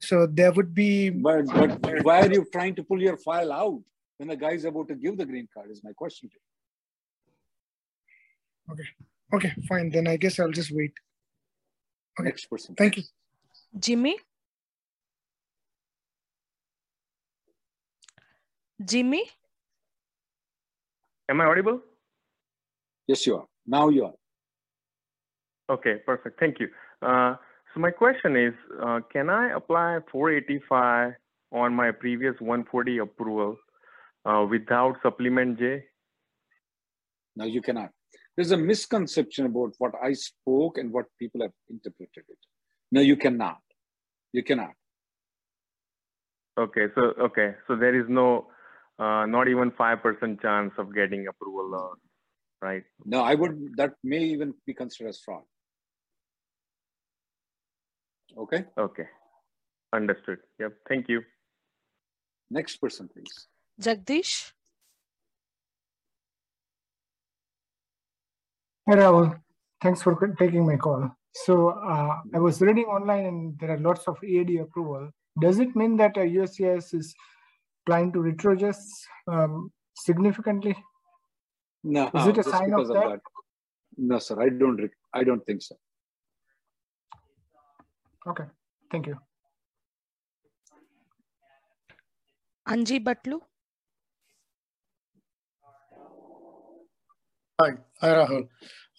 So 0.00 0.26
there 0.26 0.50
would 0.52 0.74
be. 0.74 1.10
But 1.10 1.46
but 1.46 2.02
why 2.02 2.22
are 2.22 2.32
you 2.32 2.44
trying 2.52 2.74
to 2.76 2.82
pull 2.82 3.00
your 3.00 3.16
file 3.16 3.52
out? 3.52 3.80
when 4.20 4.28
the 4.28 4.36
guy 4.36 4.50
is 4.50 4.66
about 4.66 4.86
to 4.86 4.94
give 4.94 5.16
the 5.16 5.24
green 5.24 5.48
card 5.52 5.70
is 5.70 5.82
my 5.82 5.94
question 5.94 6.28
to 6.28 6.36
you. 8.68 8.74
Okay. 8.74 8.88
Okay, 9.32 9.54
fine. 9.66 9.88
Then 9.88 10.06
I 10.06 10.18
guess 10.18 10.38
I'll 10.38 10.50
just 10.50 10.70
wait. 10.70 10.92
Okay. 12.18 12.28
Next 12.28 12.44
person. 12.44 12.74
Thank 12.74 12.98
you. 12.98 13.04
Jimmy? 13.78 14.18
Jimmy? 18.84 19.24
Am 21.28 21.40
I 21.40 21.44
audible? 21.44 21.80
Yes, 23.06 23.26
you 23.26 23.36
are. 23.36 23.46
Now 23.66 23.88
you 23.88 24.04
are. 24.06 24.14
Okay, 25.70 25.96
perfect. 26.04 26.40
Thank 26.40 26.58
you. 26.58 26.68
Uh, 27.02 27.36
so 27.72 27.80
my 27.80 27.90
question 27.90 28.36
is, 28.36 28.54
uh, 28.82 29.00
can 29.12 29.30
I 29.30 29.52
apply 29.52 29.98
485 30.10 31.12
on 31.52 31.74
my 31.74 31.92
previous 31.92 32.34
140 32.40 32.98
approval 32.98 33.56
uh, 34.24 34.44
without 34.50 34.96
supplement 35.02 35.58
J? 35.58 35.84
No, 37.36 37.44
you 37.44 37.62
cannot. 37.62 37.90
There's 38.36 38.50
a 38.50 38.56
misconception 38.56 39.46
about 39.46 39.74
what 39.78 39.92
I 40.02 40.12
spoke 40.14 40.78
and 40.78 40.92
what 40.92 41.06
people 41.18 41.42
have 41.42 41.52
interpreted 41.68 42.24
it. 42.28 42.38
No, 42.90 43.00
you 43.00 43.16
cannot. 43.16 43.58
You 44.32 44.42
cannot. 44.42 44.70
Okay, 46.58 46.86
so 46.94 47.12
okay, 47.20 47.54
so 47.66 47.76
there 47.76 47.98
is 47.98 48.06
no, 48.08 48.48
uh, 49.00 49.24
not 49.26 49.48
even 49.48 49.70
five 49.72 50.02
percent 50.02 50.40
chance 50.42 50.72
of 50.78 50.94
getting 50.94 51.26
approval, 51.26 51.74
uh, 51.74 52.66
right? 52.66 52.82
No, 53.04 53.22
I 53.22 53.34
would. 53.34 53.76
That 53.76 53.94
may 54.04 54.22
even 54.22 54.54
be 54.66 54.74
considered 54.74 55.08
as 55.08 55.20
fraud. 55.20 55.42
Okay. 58.36 58.64
Okay, 58.78 59.06
understood. 59.92 60.38
Yep. 60.60 60.72
Thank 60.88 61.08
you. 61.08 61.22
Next 62.50 62.76
person, 62.76 63.08
please. 63.12 63.48
Jagdish? 63.80 64.52
Hi, 68.88 68.96
Rahul. 68.96 69.40
Thanks 69.80 70.02
for 70.02 70.14
taking 70.38 70.66
my 70.66 70.76
call. 70.76 71.10
So 71.32 71.68
uh, 71.68 72.16
I 72.34 72.38
was 72.38 72.60
reading 72.60 72.86
online 72.86 73.26
and 73.26 73.58
there 73.58 73.70
are 73.70 73.78
lots 73.78 74.08
of 74.08 74.22
EAD 74.22 74.60
approval. 74.60 75.10
Does 75.40 75.60
it 75.60 75.74
mean 75.76 75.96
that 75.98 76.16
a 76.16 76.20
USCIS 76.20 76.92
is 76.94 77.14
planning 77.86 78.12
to 78.12 78.18
retrogress 78.20 78.78
um, 79.26 79.70
significantly? 79.94 80.76
No. 81.84 82.10
Is 82.14 82.26
it 82.26 82.38
a 82.38 82.44
sign 82.44 82.72
of 82.74 82.88
that? 82.88 82.96
of 82.96 83.10
that? 83.10 83.20
No, 83.96 84.18
sir. 84.18 84.40
I 84.40 84.48
don't. 84.48 84.90
I 85.12 85.24
don't 85.24 85.44
think 85.46 85.62
so. 85.62 85.76
Okay, 88.26 88.44
thank 88.90 89.06
you. 89.06 89.16
Anji 92.68 93.02
Batlu. 93.02 93.40
Hi, 97.60 97.72
hi 98.00 98.08
Rahul. 98.08 98.48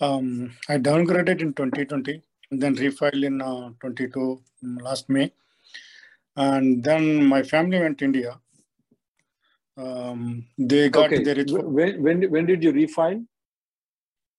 Um, 0.02 0.52
I 0.67 0.78
downgraded 0.78 1.41
in 1.41 1.54
2020 1.54 2.22
and 2.52 2.62
then 2.62 2.76
refiled 2.76 3.24
in 3.24 3.41
uh, 3.41 3.70
22 3.80 4.41
um, 4.63 4.78
last 4.78 5.10
May. 5.10 5.32
And 6.36 6.84
then 6.84 7.26
my 7.26 7.44
family 7.44 7.80
went 7.80 8.00
to 8.00 8.06
India. 8.06 8.39
Um, 9.77 10.47
they 10.57 10.89
got 10.89 11.05
okay. 11.13 11.23
their 11.23 11.36
H4 11.36 11.63
When, 11.63 12.03
when, 12.03 12.31
when 12.31 12.45
did 12.45 12.63
you 12.63 12.73
refile? 12.73 13.25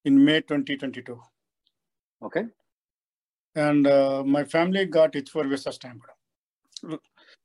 in 0.05 0.25
May 0.25 0.41
2022. 0.41 1.21
Okay. 2.23 2.45
And 3.55 3.87
uh, 3.87 4.25
my 4.25 4.43
family 4.45 4.85
got 4.87 5.13
H4 5.13 5.49
visa 5.49 5.73
stamped. 5.73 6.07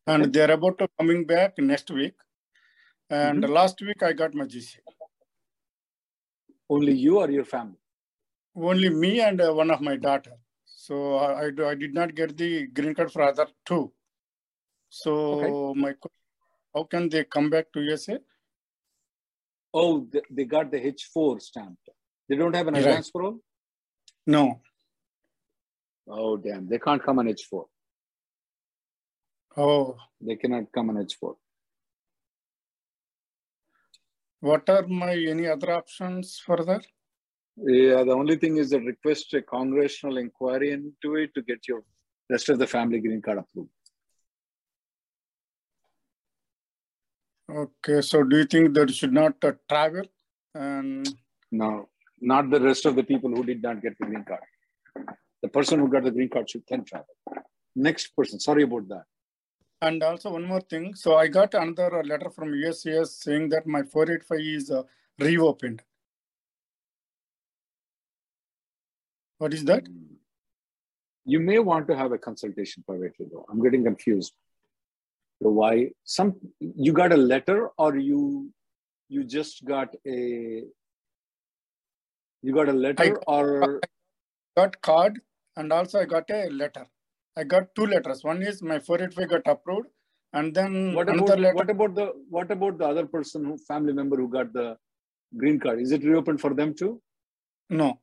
And 0.07 0.23
Okay. 0.23 0.29
they're 0.31 0.51
about 0.51 0.79
to 0.79 0.87
coming 0.99 1.25
back 1.25 1.57
next 1.59 1.91
week. 1.91 2.15
And 3.09 3.43
Mhm. 3.43 3.49
last 3.49 3.79
week 3.81 4.01
I 4.01 4.13
got 4.13 4.33
my 4.33 4.45
GC. 4.45 4.77
Only 6.69 6.93
you 6.93 7.19
or 7.19 7.29
your 7.29 7.45
family? 7.45 7.77
Only 8.55 8.89
me 8.89 9.21
and 9.21 9.39
uh, 9.39 9.53
one 9.53 9.69
of 9.71 9.79
my 9.81 9.95
daughter. 9.95 10.33
So 10.65 11.15
I, 11.17 11.45
I, 11.45 11.51
do- 11.51 11.67
I 11.67 11.75
did 11.75 11.93
not 11.93 12.15
get 12.15 12.35
the 12.37 12.67
green 12.67 12.95
card 12.95 13.11
for 13.11 13.21
other 13.21 13.47
two. 13.65 13.93
So 14.89 15.73
my 15.75 15.93
que- 15.93 16.16
how 16.73 16.83
can 16.83 17.09
they 17.09 17.23
come 17.25 17.49
back 17.49 17.71
to 17.73 17.81
USA? 17.81 18.17
Oh, 19.73 20.05
th- 20.05 20.23
they 20.29 20.45
got 20.45 20.71
the 20.71 20.79
H4 20.79 21.41
stamped. 21.41 21.89
They 22.29 22.35
don't 22.35 22.55
have 22.55 22.67
an 22.67 22.73
Right. 22.75 22.85
advance 22.85 23.11
parole? 23.11 23.39
No. 24.25 24.61
Oh, 26.07 26.37
damn. 26.37 26.67
They 26.67 26.79
can't 26.79 27.03
come 27.03 27.19
on 27.19 27.27
H4. 27.27 27.65
Oh, 29.57 29.97
They 30.21 30.35
cannot 30.35 30.71
come 30.71 30.89
on 30.91 30.97
H4. 30.97 31.35
what 34.39 34.69
are 34.69 34.85
my 34.87 35.13
any 35.15 35.47
other 35.47 35.71
options 35.71 36.39
further? 36.39 36.79
Yeah, 37.57 38.03
the 38.03 38.11
only 38.11 38.35
thing 38.37 38.57
is 38.57 38.69
that 38.69 38.81
request 38.81 39.33
a 39.33 39.41
congressional 39.41 40.17
inquiry 40.17 40.71
into 40.71 41.15
it 41.15 41.33
to 41.33 41.41
get 41.41 41.67
your 41.67 41.83
rest 42.29 42.49
of 42.49 42.59
the 42.59 42.67
family 42.67 42.99
green 42.99 43.21
card 43.21 43.39
approved. 43.39 43.71
Okay, 47.49 48.01
so 48.01 48.23
do 48.23 48.37
you 48.37 48.45
think 48.45 48.73
that 48.73 48.89
you 48.89 48.95
should 48.95 49.13
not 49.13 49.35
uh, 49.43 49.53
travel? 49.69 50.03
And 50.53 51.07
No, 51.51 51.87
not 52.19 52.49
the 52.49 52.59
rest 52.59 52.85
of 52.85 52.95
the 52.95 53.03
people 53.03 53.29
who 53.29 53.43
did 53.43 53.61
not 53.61 53.81
get 53.81 53.97
the 53.99 54.05
green 54.05 54.23
card. 54.25 54.41
The 55.41 55.47
person 55.49 55.79
who 55.79 55.87
got 55.87 56.03
the 56.03 56.11
green 56.11 56.29
card 56.29 56.49
should 56.49 56.65
can 56.67 56.83
travel. 56.83 57.07
Next 57.75 58.07
person, 58.15 58.39
sorry 58.39 58.63
about 58.63 58.87
that. 58.89 59.03
and 59.87 60.01
also 60.03 60.31
one 60.31 60.43
more 60.43 60.61
thing. 60.61 60.95
So 60.95 61.15
I 61.17 61.27
got 61.27 61.53
another 61.53 61.99
uh, 61.99 62.03
letter 62.03 62.29
from 62.31 62.49
USCIS 62.51 63.09
saying 63.23 63.49
that 63.49 63.67
my 63.67 63.83
485 63.83 64.39
is 64.39 64.71
uh, 64.71 64.83
reopened. 65.19 65.83
What 69.37 69.53
is 69.53 69.63
that? 69.65 69.87
You 71.25 71.39
may 71.39 71.59
want 71.59 71.87
to 71.89 71.95
have 71.95 72.11
a 72.11 72.17
consultation 72.17 72.83
privately 72.87 73.27
though. 73.31 73.45
I'm 73.49 73.61
getting 73.61 73.83
confused. 73.83 74.33
So 75.41 75.49
why 75.49 75.91
some 76.03 76.35
you 76.59 76.93
got 76.93 77.11
a 77.13 77.17
letter 77.17 77.69
or 77.77 77.97
you 77.97 78.51
you 79.09 79.23
just 79.23 79.63
got 79.65 79.93
a 80.05 80.63
you 82.41 82.53
got 82.53 82.69
a 82.69 82.73
letter 82.73 83.19
or 83.27 83.81
got 84.55 84.81
card 84.81 85.19
and 85.55 85.71
also 85.71 85.99
I 85.99 86.05
got 86.05 86.29
a 86.29 86.49
letter. 86.49 86.85
I 87.35 87.43
got 87.43 87.75
two 87.75 87.85
letters. 87.85 88.23
One 88.23 88.41
is 88.41 88.63
my 88.63 88.79
485 88.79 89.29
got 89.29 89.51
approved, 89.51 89.87
and 90.33 90.53
then 90.55 90.93
what 90.93 91.09
another 91.09 91.33
about 91.33 91.39
letter. 91.39 91.55
what 91.55 91.69
about 91.69 91.95
the 91.95 92.13
what 92.29 92.51
about 92.51 92.77
the 92.79 92.85
other 92.85 93.05
person 93.05 93.45
who 93.45 93.57
family 93.57 93.93
member 93.93 94.17
who 94.17 94.27
got 94.27 94.53
the 94.53 94.75
green 95.35 95.59
card? 95.59 95.79
Is 95.79 95.91
it 95.91 96.03
reopened 96.03 96.41
for 96.41 96.53
them 96.53 96.73
too? 96.73 97.01
No. 97.69 97.99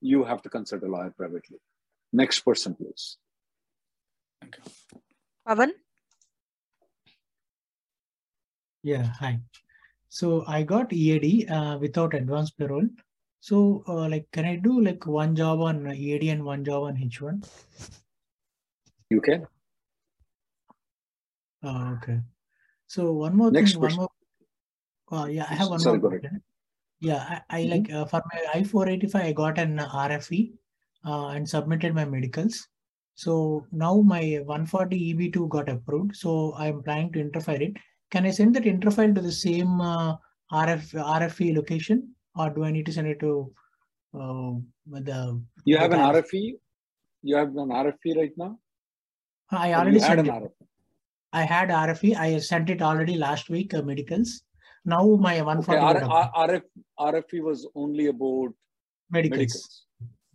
You 0.00 0.24
have 0.24 0.42
to 0.42 0.48
consult 0.48 0.82
a 0.82 0.86
lawyer 0.86 1.12
privately. 1.16 1.58
Next 2.12 2.40
person, 2.40 2.74
please. 2.74 3.18
Pavan. 5.48 5.72
Yeah, 8.82 9.04
hi. 9.04 9.40
So 10.08 10.44
I 10.46 10.62
got 10.64 10.92
EAD 10.92 11.48
uh, 11.48 11.78
without 11.78 12.14
advance 12.14 12.50
parole. 12.50 12.88
So 13.40 13.84
uh, 13.88 14.08
like, 14.08 14.30
can 14.32 14.44
I 14.46 14.56
do 14.56 14.80
like 14.80 15.06
one 15.06 15.36
job 15.36 15.60
on 15.60 15.86
EAD 15.92 16.30
and 16.30 16.44
one 16.44 16.64
job 16.64 16.84
on 16.84 16.96
H1? 16.98 17.42
You 19.10 19.20
can. 19.20 19.46
Uh, 21.62 21.94
okay. 21.96 22.20
So 22.88 23.12
one 23.14 23.36
more 23.36 23.52
Next 23.52 23.72
thing, 23.72 23.80
one 23.80 23.94
more. 23.94 24.10
Uh, 25.10 25.26
yeah, 25.26 25.46
I 25.48 25.54
have 25.54 25.68
one 25.70 25.82
Sorry, 25.82 25.98
more 25.98 26.00
question. 26.00 26.42
Yeah, 27.00 27.42
I, 27.50 27.60
I 27.60 27.64
Mhm. 27.64 27.70
like 27.70 27.90
uh, 27.92 28.06
for 28.06 28.22
my 28.32 28.46
I-485, 28.54 29.22
I 29.22 29.32
got 29.32 29.58
an 29.58 29.78
RFE 29.80 30.54
uh, 31.04 31.28
and 31.28 31.48
submitted 31.48 31.94
my 31.94 32.04
medicals. 32.04 32.68
So 33.22 33.66
now 33.72 34.00
my 34.00 34.22
140 34.46 34.96
EB2 35.12 35.48
got 35.48 35.68
approved. 35.68 36.14
So 36.14 36.54
I'm 36.56 36.84
planning 36.84 37.10
to 37.14 37.24
interfile 37.24 37.60
it. 37.60 37.72
Can 38.12 38.24
I 38.24 38.30
send 38.30 38.54
that 38.54 38.62
interfile 38.62 39.12
to 39.12 39.20
the 39.20 39.32
same 39.32 39.80
uh, 39.80 40.16
RF 40.52 40.92
RFE 40.94 41.56
location, 41.56 42.14
or 42.36 42.48
do 42.50 42.62
I 42.62 42.70
need 42.70 42.86
to 42.86 42.92
send 42.92 43.08
it 43.08 43.18
to 43.18 43.52
uh, 44.14 44.52
the? 45.08 45.42
You 45.64 45.78
have 45.78 45.90
an 45.90 45.98
RFE? 45.98 46.52
You 47.22 47.36
have 47.36 47.48
an 47.56 47.70
RFE 47.80 48.16
right 48.16 48.30
now? 48.36 48.56
I 49.50 49.74
already 49.74 49.98
sent 49.98 50.20
it. 50.20 50.26
RFE? 50.26 50.50
I 51.32 51.42
had 51.42 51.70
RFE. 51.70 52.16
I 52.16 52.38
sent 52.38 52.70
it 52.70 52.80
already 52.80 53.16
last 53.16 53.50
week. 53.50 53.74
Uh, 53.74 53.82
medicals. 53.82 54.42
Now 54.84 55.04
my 55.16 55.40
Okay, 55.40 55.42
140 55.42 55.80
R- 55.80 56.00
got. 56.00 56.30
R- 56.36 56.48
RF, 56.48 56.62
RFE 57.00 57.42
was 57.42 57.66
only 57.74 58.06
about 58.06 58.54
medicals. 59.10 59.38
medicals. 59.38 59.84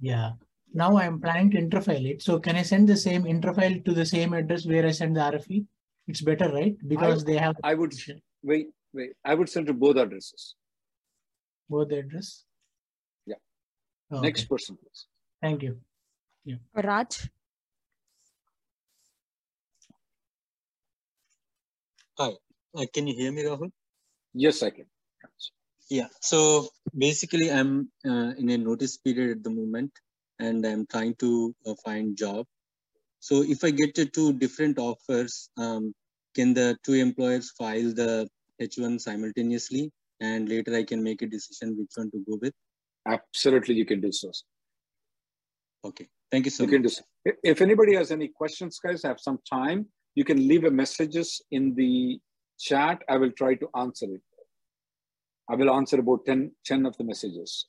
Yeah. 0.01 0.31
Now 0.73 0.97
I'm 0.97 1.21
planning 1.21 1.51
to 1.51 1.61
interfile 1.61 2.09
it. 2.09 2.23
So 2.23 2.39
can 2.39 2.55
I 2.55 2.63
send 2.63 2.89
the 2.89 2.97
same 2.97 3.23
interfile 3.25 3.83
to 3.85 3.93
the 3.93 4.05
same 4.05 4.33
address 4.33 4.65
where 4.65 4.85
I 4.85 4.91
send 4.91 5.15
the 5.15 5.21
RFE? 5.21 5.65
It's 6.07 6.21
better, 6.21 6.51
right? 6.51 6.75
Because 6.87 7.23
I, 7.23 7.25
they 7.27 7.37
have 7.37 7.55
I 7.63 7.75
would 7.75 7.93
wait, 8.41 8.67
wait. 8.93 9.11
I 9.23 9.35
would 9.35 9.49
send 9.49 9.67
to 9.67 9.73
both 9.73 9.97
addresses. 9.97 10.55
both 11.69 11.89
the 11.89 11.99
address. 11.99 12.43
Yeah. 13.25 13.35
Oh, 14.11 14.21
Next 14.21 14.41
okay. 14.41 14.47
person, 14.47 14.77
please. 14.81 15.05
Thank 15.41 15.63
you. 15.63 15.77
Yeah. 16.43 16.57
Raj. 16.73 17.29
Hi, 22.17 22.31
uh, 22.75 22.85
can 22.93 23.07
you 23.07 23.15
hear 23.15 23.31
me, 23.31 23.43
Rahul? 23.43 23.71
Yes, 24.33 24.61
I 24.61 24.69
can. 24.71 24.85
Yeah, 25.89 26.07
so 26.21 26.67
basically 26.97 27.51
I'm 27.51 27.89
uh, 28.05 28.33
in 28.37 28.49
a 28.49 28.57
notice 28.57 28.97
period 28.97 29.37
at 29.37 29.43
the 29.43 29.49
moment 29.49 29.91
and 30.39 30.65
I'm 30.65 30.85
trying 30.87 31.15
to 31.15 31.53
uh, 31.65 31.73
find 31.83 32.17
job. 32.17 32.45
So 33.19 33.43
if 33.43 33.63
I 33.63 33.71
get 33.71 33.95
two 34.13 34.33
different 34.33 34.77
offers, 34.77 35.49
um, 35.57 35.93
can 36.35 36.53
the 36.53 36.77
two 36.83 36.93
employers 36.93 37.51
file 37.51 37.93
the 37.93 38.27
H1 38.61 38.99
simultaneously 38.99 39.91
and 40.19 40.49
later 40.49 40.75
I 40.75 40.83
can 40.83 41.03
make 41.03 41.21
a 41.21 41.27
decision 41.27 41.77
which 41.77 41.91
one 41.95 42.11
to 42.11 42.23
go 42.27 42.37
with? 42.41 42.53
Absolutely, 43.07 43.75
you 43.75 43.85
can 43.85 44.01
do 44.01 44.11
so. 44.11 44.31
Okay, 45.85 46.07
thank 46.31 46.45
you 46.45 46.51
so 46.51 46.63
you 46.63 46.69
can 46.69 46.81
do 46.81 46.89
so. 46.89 47.03
If- 47.25 47.35
If 47.43 47.61
anybody 47.61 47.95
has 47.95 48.11
any 48.11 48.29
questions, 48.29 48.79
guys, 48.79 49.03
have 49.03 49.19
some 49.19 49.39
time, 49.49 49.87
you 50.15 50.23
can 50.23 50.47
leave 50.47 50.63
a 50.63 50.71
messages 50.71 51.41
in 51.51 51.75
the 51.75 52.19
chat. 52.59 53.01
I 53.09 53.17
will 53.17 53.31
try 53.31 53.55
to 53.55 53.69
answer 53.75 54.05
it. 54.05 54.21
I 55.49 55.55
will 55.55 55.71
answer 55.71 55.99
about 55.99 56.25
10, 56.25 56.51
10 56.65 56.85
of 56.85 56.95
the 56.97 57.03
messages. 57.03 57.67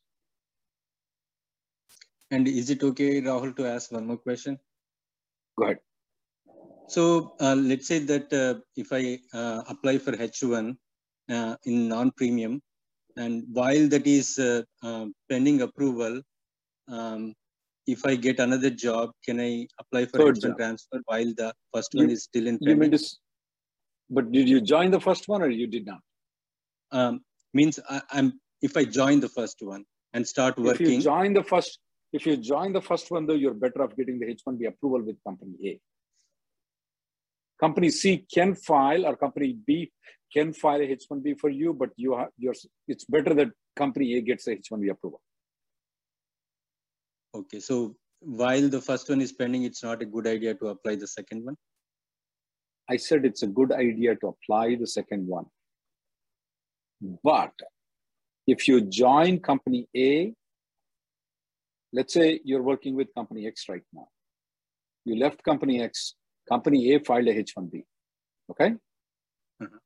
And 2.30 2.48
is 2.48 2.70
it 2.70 2.82
okay, 2.82 3.20
Rahul, 3.20 3.54
to 3.56 3.66
ask 3.66 3.92
one 3.92 4.06
more 4.06 4.16
question? 4.16 4.58
Go 5.58 5.64
ahead. 5.64 5.78
So 6.88 7.34
uh, 7.40 7.54
let's 7.54 7.86
say 7.86 7.98
that 8.00 8.32
uh, 8.32 8.60
if 8.76 8.92
I 8.92 9.18
uh, 9.32 9.62
apply 9.68 9.98
for 9.98 10.12
H1 10.12 10.76
uh, 11.30 11.56
in 11.64 11.88
non-premium, 11.88 12.60
and 13.16 13.44
while 13.52 13.88
that 13.88 14.06
is 14.06 14.38
uh, 14.38 14.62
uh, 14.82 15.06
pending 15.30 15.62
approval, 15.62 16.20
um, 16.88 17.34
if 17.86 18.04
I 18.04 18.16
get 18.16 18.40
another 18.40 18.70
job, 18.70 19.10
can 19.24 19.40
I 19.40 19.66
apply 19.78 20.06
for 20.06 20.18
Third 20.18 20.36
H1 20.36 20.40
job. 20.42 20.56
transfer 20.58 21.00
while 21.06 21.32
the 21.36 21.54
first 21.72 21.94
You- 21.94 22.00
one 22.00 22.10
is 22.10 22.24
still 22.24 22.46
in 22.46 22.58
pending? 22.58 22.90
to, 22.90 23.16
but 24.10 24.30
did 24.32 24.48
you 24.48 24.60
join 24.60 24.90
the 24.90 25.00
first 25.00 25.28
one 25.28 25.42
or 25.42 25.48
you 25.48 25.66
did 25.66 25.86
not? 25.86 26.00
Um, 26.90 27.20
means 27.52 27.78
I, 27.88 28.02
I'm 28.10 28.40
if 28.62 28.76
I 28.76 28.84
join 28.84 29.20
the 29.20 29.28
first 29.28 29.58
one 29.60 29.84
and 30.12 30.26
start 30.26 30.58
If 30.58 30.64
working, 30.64 30.90
you 30.96 31.00
join 31.02 31.32
the 31.34 31.42
first, 31.42 31.78
if 32.14 32.24
you 32.26 32.36
join 32.36 32.72
the 32.72 32.80
first 32.80 33.10
one, 33.10 33.26
though, 33.26 33.34
you're 33.34 33.54
better 33.54 33.82
off 33.82 33.96
getting 33.96 34.20
the 34.20 34.26
H1B 34.26 34.68
approval 34.68 35.02
with 35.02 35.16
company 35.24 35.54
A. 35.64 35.80
Company 37.60 37.90
C 37.90 38.24
can 38.32 38.54
file 38.54 39.04
or 39.04 39.16
company 39.16 39.56
B 39.66 39.90
can 40.32 40.52
file 40.52 40.80
a 40.80 40.96
H1B 40.96 41.40
for 41.40 41.50
you, 41.50 41.74
but 41.74 41.90
you 41.96 42.16
have 42.16 42.28
your 42.38 42.54
it's 42.86 43.04
better 43.04 43.34
that 43.34 43.48
company 43.74 44.14
A 44.14 44.20
gets 44.20 44.46
a 44.46 44.54
H1B 44.54 44.90
approval. 44.92 45.20
okay. 47.34 47.58
So 47.58 47.96
while 48.20 48.68
the 48.68 48.80
first 48.80 49.08
one 49.08 49.20
is 49.20 49.32
pending, 49.32 49.64
it's 49.64 49.82
not 49.82 50.00
a 50.00 50.06
good 50.06 50.28
idea 50.28 50.54
to 50.54 50.68
apply 50.68 50.94
the 50.94 51.08
second 51.08 51.44
one? 51.44 51.56
I 52.88 52.96
said 52.96 53.24
it's 53.24 53.42
a 53.42 53.48
good 53.48 53.72
idea 53.72 54.14
to 54.16 54.28
apply 54.28 54.76
the 54.76 54.86
second 54.86 55.26
one. 55.26 55.46
But 57.24 57.52
if 58.46 58.68
you 58.68 58.82
join 58.82 59.40
company 59.40 59.88
A, 59.96 60.32
let's 61.94 62.12
say 62.12 62.40
you're 62.44 62.62
working 62.62 62.94
with 62.96 63.14
company 63.14 63.46
X 63.46 63.68
right 63.68 63.86
now. 63.92 64.08
You 65.04 65.16
left 65.16 65.42
company 65.44 65.80
X, 65.82 66.14
company 66.48 66.92
A 66.92 66.98
filed 66.98 67.28
a 67.28 67.34
H1B, 67.42 67.84
okay? 68.50 68.74
Mhm. 69.62 69.80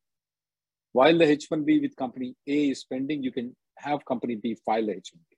While 0.93 1.19
the 1.19 1.27
H1B 1.27 1.81
with 1.83 1.97
company 1.97 2.35
A 2.47 2.71
is 2.71 2.85
pending, 2.85 3.23
you 3.23 3.33
can 3.33 3.55
have 3.77 4.05
company 4.05 4.37
B 4.37 4.55
file 4.67 4.89
a 4.89 4.95
H1B. 4.95 5.37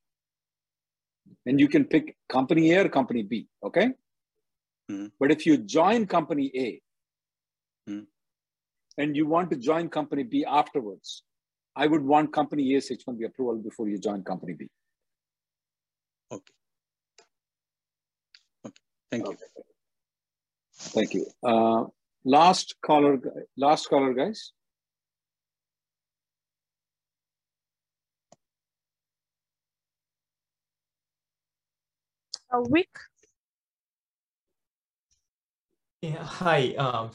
And 1.47 1.59
you 1.59 1.69
can 1.69 1.85
pick 1.85 2.17
company 2.29 2.73
A 2.73 2.85
or 2.85 2.89
company 2.89 3.23
B, 3.23 3.49
okay? 3.63 3.89
Mhm. 4.91 5.13
But 5.19 5.33
if 5.33 5.47
you 5.47 5.59
join 5.59 6.07
company 6.07 6.51
A 6.67 6.83
Mhm. 7.91 8.07
and 8.99 9.17
you 9.17 9.27
want 9.27 9.51
to 9.51 9.57
join 9.57 9.89
company 9.89 10.23
B 10.23 10.45
afterwards, 10.45 11.25
I 11.75 11.87
would 11.87 12.03
want 12.03 12.33
company 12.33 12.75
A's 12.75 12.91
H1B 12.91 13.25
approval 13.25 13.59
before 13.59 13.89
you 13.89 13.99
join 13.99 14.23
company 14.23 14.55
B. 14.55 14.71
Okay. 16.31 16.55
Okay. 19.13 19.23
Thank 19.23 19.41
you. 19.41 19.65
Thank 20.73 21.15
you. 21.15 21.27
Uh, 21.43 21.85
last 22.25 22.77
caller, 22.83 23.21
last 23.57 23.89
caller, 23.89 24.15
guys. 24.15 24.53
A 32.53 32.63
week. 32.63 32.89
Yeah, 36.03 36.25
hi. 36.25 36.75
Um, 36.75 37.11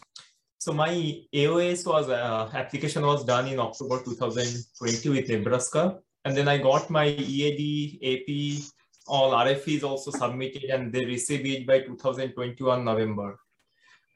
so 0.60 0.72
my 0.74 0.90
AOS 1.34 1.86
was 1.86 2.10
uh, 2.10 2.50
application 2.54 3.06
was 3.06 3.26
done 3.26 3.48
in 3.48 3.60
October 3.60 4.02
2020 4.04 5.10
with 5.10 5.30
Nebraska, 5.30 6.00
and 6.24 6.38
then 6.38 6.48
I 6.48 6.58
got 6.60 6.90
my 6.90 7.08
EAD, 7.08 8.00
AP, 8.02 8.64
all 9.08 9.32
RFEs 9.32 9.84
also 9.84 10.12
submitted, 10.12 10.66
and 10.66 10.92
they 10.92 11.06
received 11.06 11.46
it 11.46 11.68
by 11.68 11.82
2021 11.82 12.84
November. 12.84 13.40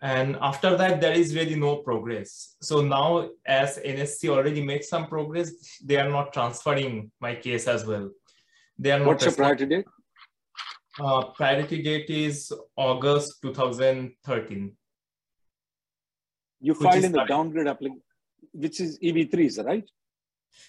And 0.02 0.38
after 0.42 0.78
that, 0.78 1.02
there 1.02 1.12
is 1.12 1.36
really 1.36 1.56
no 1.56 1.78
progress. 1.78 2.56
So 2.62 2.82
now, 2.82 3.30
as 3.46 3.78
NSC 3.78 4.30
already 4.30 4.64
made 4.64 4.84
some 4.86 5.08
progress, 5.08 5.52
they 5.84 5.98
are 5.98 6.10
not 6.10 6.32
transferring 6.32 7.12
my 7.20 7.36
case 7.36 7.68
as 7.68 7.86
well. 7.86 8.10
They 8.78 8.92
are 8.92 9.00
not. 9.00 9.08
What's 9.08 9.26
your 9.26 9.34
priority 9.34 9.66
date? 9.66 9.86
Uh, 11.00 11.26
priority 11.36 11.82
date 11.82 12.10
is 12.10 12.52
August 12.76 13.42
2013. 13.42 14.72
You 16.62 16.74
filed 16.74 17.04
in 17.04 17.12
the 17.12 17.18
current. 17.20 17.30
downgrade 17.30 17.68
application, 17.68 18.02
which 18.52 18.80
is 18.80 19.00
EB3, 19.00 19.46
is 19.46 19.56
that 19.58 19.66
right? 19.66 19.90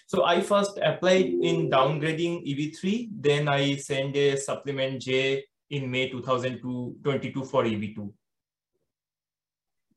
So 0.07 0.25
I 0.25 0.41
first 0.41 0.79
applied 0.83 1.25
in 1.25 1.69
downgrading 1.69 2.45
EB3, 2.47 3.09
then 3.11 3.47
I 3.47 3.75
sent 3.75 4.15
a 4.15 4.35
supplement 4.37 5.01
J 5.01 5.43
in 5.69 5.89
May 5.89 6.09
2022 6.09 7.45
for 7.45 7.65
E 7.65 7.75
EB2. 7.75 8.11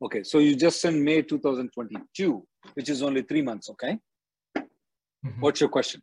Okay, 0.02 0.22
so 0.22 0.38
you 0.38 0.54
just 0.54 0.80
sent 0.80 0.96
May 1.00 1.22
2022, 1.22 2.46
which 2.74 2.88
is 2.88 3.02
only 3.02 3.22
three 3.22 3.42
months, 3.42 3.70
okay? 3.70 3.98
Mm-hmm. 4.56 5.40
What's 5.40 5.60
your 5.60 5.70
question? 5.70 6.02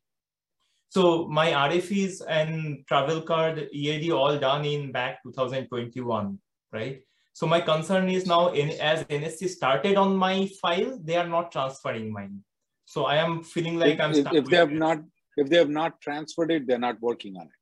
So 0.89 1.27
my 1.27 1.51
RFEs 1.51 2.21
and 2.27 2.85
travel 2.87 3.21
card 3.21 3.69
EAD 3.71 4.11
all 4.11 4.37
done 4.37 4.65
in 4.65 4.91
back 4.91 5.23
2021, 5.23 6.37
right? 6.73 7.01
So 7.33 7.47
my 7.47 7.61
concern 7.61 8.09
is 8.09 8.25
now 8.25 8.49
in, 8.49 8.71
as 8.71 9.05
NSC 9.05 9.47
started 9.47 9.95
on 9.95 10.17
my 10.17 10.49
file, 10.61 10.99
they 11.01 11.15
are 11.15 11.27
not 11.27 11.51
transferring 11.51 12.11
mine. 12.11 12.43
So 12.85 13.05
I 13.05 13.17
am 13.17 13.43
feeling 13.43 13.77
like 13.79 13.95
If, 13.95 14.01
I'm 14.01 14.13
stuck. 14.13 14.33
if 14.33 14.45
they 14.45 14.57
have 14.57 14.71
it. 14.71 14.77
not, 14.77 14.99
if 15.37 15.49
they 15.49 15.57
have 15.57 15.69
not 15.69 16.01
transferred 16.01 16.51
it, 16.51 16.67
they're 16.67 16.79
not 16.79 17.01
working 17.01 17.37
on 17.37 17.43
it. 17.43 17.61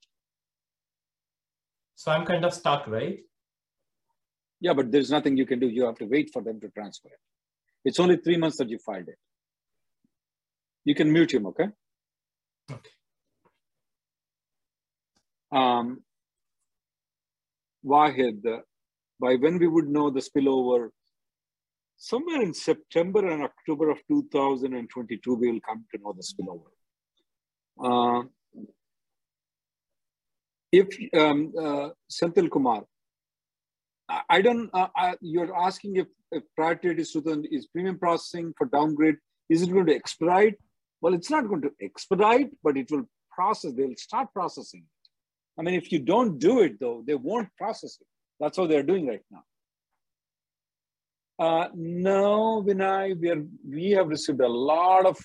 So 1.95 2.11
I'm 2.11 2.25
kind 2.25 2.45
of 2.45 2.53
stuck, 2.53 2.87
right? 2.87 3.19
Yeah, 4.61 4.73
but 4.73 4.91
there's 4.91 5.11
nothing 5.11 5.37
you 5.37 5.45
can 5.45 5.59
do. 5.59 5.67
You 5.67 5.85
have 5.85 5.97
to 5.99 6.05
wait 6.05 6.31
for 6.33 6.41
them 6.41 6.59
to 6.61 6.69
transfer 6.69 7.09
it. 7.09 7.19
It's 7.85 7.99
only 7.99 8.17
three 8.17 8.37
months 8.37 8.57
that 8.57 8.69
you 8.69 8.77
filed 8.79 9.07
it. 9.07 9.17
You 10.85 10.95
can 10.95 11.11
mute 11.11 11.33
him, 11.33 11.45
okay? 11.47 11.69
Okay. 12.71 12.89
Um, 15.51 16.03
Wahid, 17.85 18.61
by 19.19 19.35
when 19.35 19.57
we 19.57 19.67
would 19.67 19.87
know 19.87 20.09
the 20.09 20.19
spillover, 20.19 20.89
somewhere 21.99 22.41
in 22.41 22.53
September 22.53 23.27
and 23.29 23.43
October 23.43 23.89
of 23.91 23.99
2022, 24.07 25.35
we 25.35 25.51
will 25.51 25.59
come 25.59 25.85
to 25.93 26.01
know 26.01 26.13
the 26.13 26.23
spillover. 26.23 26.71
Uh, 27.77 28.23
if 30.71 30.87
um, 31.13 31.53
uh, 31.57 31.89
Senthil 32.09 32.49
Kumar, 32.49 32.83
I- 34.07 34.23
I 34.29 34.41
don't. 34.41 34.69
Uh, 34.73 34.87
I, 34.95 35.15
you're 35.21 35.55
asking 35.55 35.97
if, 35.97 36.07
if 36.31 36.43
priority 36.55 37.01
is 37.01 37.15
is 37.51 37.67
premium 37.67 37.99
processing 37.99 38.53
for 38.57 38.67
downgrade. 38.67 39.17
Is 39.49 39.63
it 39.63 39.71
going 39.71 39.87
to 39.87 39.95
expedite? 39.95 40.55
Well, 41.01 41.13
it's 41.13 41.29
not 41.29 41.47
going 41.47 41.61
to 41.63 41.71
expedite, 41.81 42.51
but 42.63 42.77
it 42.77 42.91
will 42.91 43.05
process. 43.31 43.73
They'll 43.73 43.95
start 43.95 44.31
processing. 44.33 44.83
I 45.57 45.63
mean, 45.63 45.73
if 45.73 45.91
you 45.91 45.99
don't 45.99 46.37
do 46.39 46.61
it 46.61 46.79
though, 46.79 47.03
they 47.05 47.15
won't 47.15 47.49
process 47.57 47.97
it. 47.99 48.07
That's 48.39 48.57
what 48.57 48.69
they're 48.69 48.83
doing 48.83 49.07
right 49.07 49.25
now. 49.31 49.43
Uh, 51.39 51.69
no, 51.73 52.61
Vinay, 52.67 53.17
we 53.17 53.29
are 53.29 53.43
we 53.65 53.91
have 53.91 54.09
received 54.09 54.41
a 54.41 54.47
lot 54.47 55.05
of 55.05 55.17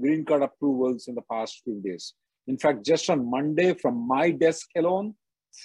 green 0.00 0.24
card 0.24 0.42
approvals 0.42 1.08
in 1.08 1.14
the 1.14 1.26
past 1.30 1.60
few 1.62 1.78
days. 1.82 2.14
In 2.46 2.56
fact, 2.56 2.86
just 2.86 3.10
on 3.10 3.28
Monday, 3.30 3.74
from 3.74 4.08
my 4.08 4.30
desk 4.30 4.66
alone, 4.74 5.14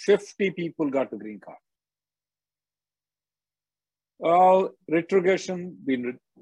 50 0.05 0.49
people 0.51 0.89
got 0.89 1.09
the 1.09 1.15
green 1.17 1.39
card. 1.39 1.57
Well, 4.19 4.71
retrogression 4.89 5.77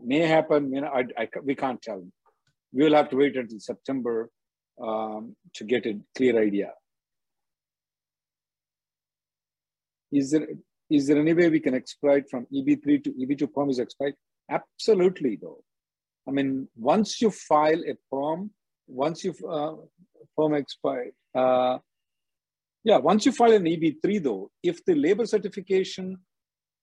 may 0.03 0.19
happen. 0.19 0.73
You 0.73 0.81
know, 0.81 0.87
I, 0.87 1.05
I, 1.15 1.27
we 1.43 1.53
can't 1.53 1.81
tell. 1.81 2.03
We 2.73 2.83
will 2.83 2.95
have 2.95 3.09
to 3.11 3.17
wait 3.17 3.35
until 3.35 3.59
September 3.59 4.31
um, 4.81 5.35
to 5.55 5.63
get 5.63 5.85
a 5.85 5.99
clear 6.15 6.41
idea. 6.41 6.71
Is 10.11 10.31
there 10.31 10.47
is 10.91 11.07
there 11.07 11.17
any 11.17 11.33
way 11.33 11.49
we 11.49 11.61
can 11.61 11.73
expedite 11.73 12.29
from 12.29 12.45
EB3 12.53 13.03
to 13.05 13.11
EB2 13.11 13.53
perm 13.53 13.69
is 13.69 13.79
expedite? 13.79 14.15
Absolutely, 14.49 15.39
though. 15.41 15.63
I 16.27 16.31
mean, 16.31 16.67
once 16.75 17.21
you 17.21 17.31
file 17.31 17.81
a 17.91 17.95
perm, 18.11 18.51
once 18.87 19.23
you 19.23 19.33
uh, 19.49 19.75
perm 20.37 20.53
expire, 20.53 21.11
uh, 21.33 21.77
yeah, 22.83 22.97
once 22.97 23.25
you 23.25 23.31
file 23.31 23.53
an 23.53 23.63
EB3, 23.63 24.21
though, 24.21 24.51
if 24.61 24.83
the 24.83 24.95
labor 24.95 25.25
certification 25.25 26.17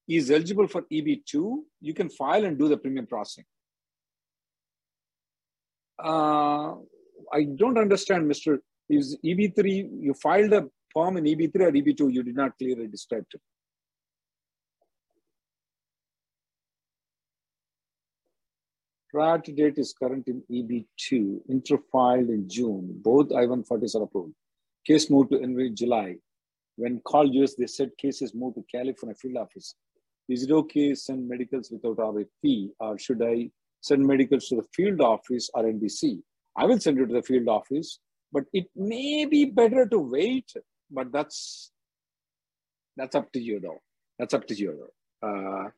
is 0.09 0.31
eligible 0.31 0.67
for 0.67 0.83
EB2, 0.91 1.59
you 1.83 1.93
can 1.93 2.09
file 2.09 2.47
and 2.47 2.59
do 2.59 2.69
the 2.69 2.79
premium 2.79 3.07
processing. 3.07 3.45
Uh, 6.03 6.77
I 7.33 7.43
don't 7.57 7.77
understand, 7.77 8.31
Mr. 8.31 8.59
Is 8.89 9.19
EB3, 9.23 9.91
you 10.01 10.15
filed 10.15 10.53
a 10.55 10.67
form 10.95 11.19
in 11.19 11.25
EB3 11.25 11.57
or 11.57 11.73
EB2, 11.73 12.11
you 12.11 12.23
did 12.23 12.37
not 12.37 12.57
clearly 12.57 12.87
describe 12.87 13.27
it. 13.35 13.41
Priority 19.11 19.53
date 19.53 19.79
is 19.79 19.95
current 19.95 20.29
in 20.29 20.43
EB2, 20.51 21.41
inter-filed 21.49 22.29
in 22.29 22.49
June. 22.49 23.01
Both 23.03 23.33
I-140s 23.33 23.95
are 23.95 24.03
approved. 24.03 24.35
Case 24.87 25.09
moved 25.11 25.31
to 25.31 25.39
NV 25.39 25.75
July. 25.75 26.17
When 26.77 27.01
called 27.01 27.35
US, 27.35 27.55
they 27.55 27.67
said 27.67 27.91
cases 27.97 28.35
moved 28.35 28.57
to 28.57 28.65
California 28.71 29.15
field 29.15 29.39
office. 29.39 29.75
Is 30.29 30.45
it 30.45 30.51
okay 30.51 30.91
to 30.91 30.97
send 30.97 31.27
medicals 31.27 31.71
without 31.71 31.97
RFE 31.97 32.71
or 32.81 32.99
should 32.99 33.23
I 33.23 33.51
send 33.81 34.07
medicals 34.07 34.49
to 34.49 34.57
the 34.57 34.67
field 34.75 35.01
office 35.01 35.51
or 35.55 35.63
NBC? 35.65 36.21
I 36.57 36.67
will 36.67 36.79
send 36.79 36.99
it 36.99 37.07
to 37.07 37.15
the 37.15 37.23
field 37.23 37.49
office, 37.49 38.01
but 38.31 38.45
it 38.53 38.67
may 38.77 39.25
be 39.25 39.47
better 39.47 39.87
to 39.87 39.99
wait, 39.99 40.53
but 40.91 41.11
that's 41.13 41.73
that's 42.97 43.15
up 43.15 43.33
to 43.33 43.41
you 43.41 43.59
though. 43.61 43.81
That's 44.19 44.35
up 44.35 44.47
to 44.49 44.55
you 44.55 44.91
though. 45.23 45.29
Uh, 45.29 45.71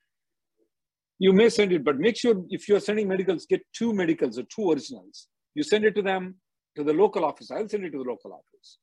you 1.21 1.33
may 1.35 1.49
send 1.51 1.71
it, 1.71 1.85
but 1.85 1.99
make 1.99 2.16
sure 2.16 2.35
if 2.49 2.66
you're 2.66 2.81
sending 2.81 3.07
medicals, 3.07 3.47
get 3.47 3.62
two 3.73 3.93
medicals 3.93 4.39
or 4.39 4.45
two 4.45 4.71
originals. 4.73 5.29
You 5.55 5.62
send 5.62 5.85
it 5.85 5.95
to 5.97 6.03
them 6.03 6.37
to 6.77 6.83
the 6.83 6.95
local 6.95 7.27
office. 7.27 7.51
I'll 7.51 7.68
send 7.68 7.85
it 7.85 7.91
to 7.91 7.99
the 7.99 8.11
local 8.14 8.33
office. 8.33 8.79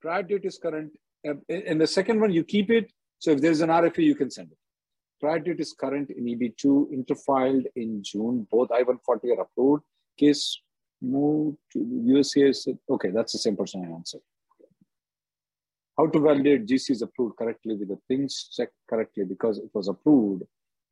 Prior 0.00 0.22
date 0.22 0.44
is 0.44 0.58
current. 0.58 0.90
And 1.24 1.80
the 1.80 1.86
second 1.86 2.20
one, 2.20 2.32
you 2.32 2.42
keep 2.42 2.70
it. 2.70 2.90
So 3.18 3.32
if 3.32 3.40
there's 3.42 3.60
an 3.60 3.68
RFE, 3.68 3.98
you 3.98 4.14
can 4.14 4.30
send 4.30 4.50
it. 4.52 4.58
Prior 5.20 5.38
date 5.38 5.60
is 5.60 5.74
current 5.74 6.08
in 6.10 6.24
EB2, 6.24 6.64
interfiled 6.98 7.66
in 7.76 8.02
June. 8.02 8.46
Both 8.50 8.72
I-140 8.72 9.36
are 9.36 9.42
approved. 9.42 9.82
Case 10.18 10.58
moved 11.02 11.58
to 11.72 11.78
USCIS. 11.78 12.78
Okay, 12.88 13.10
that's 13.10 13.32
the 13.32 13.38
same 13.38 13.56
person 13.56 13.84
I 13.84 13.94
answered. 13.94 14.22
how 15.98 16.06
to 16.06 16.18
validate 16.18 16.66
GC 16.66 16.90
is 16.90 17.02
approved 17.02 17.36
correctly 17.36 17.76
with 17.76 17.88
the 17.88 17.98
things 18.08 18.48
checked 18.56 18.74
correctly 18.88 19.24
because 19.24 19.58
it 19.58 19.70
was 19.74 19.88
approved, 19.88 20.42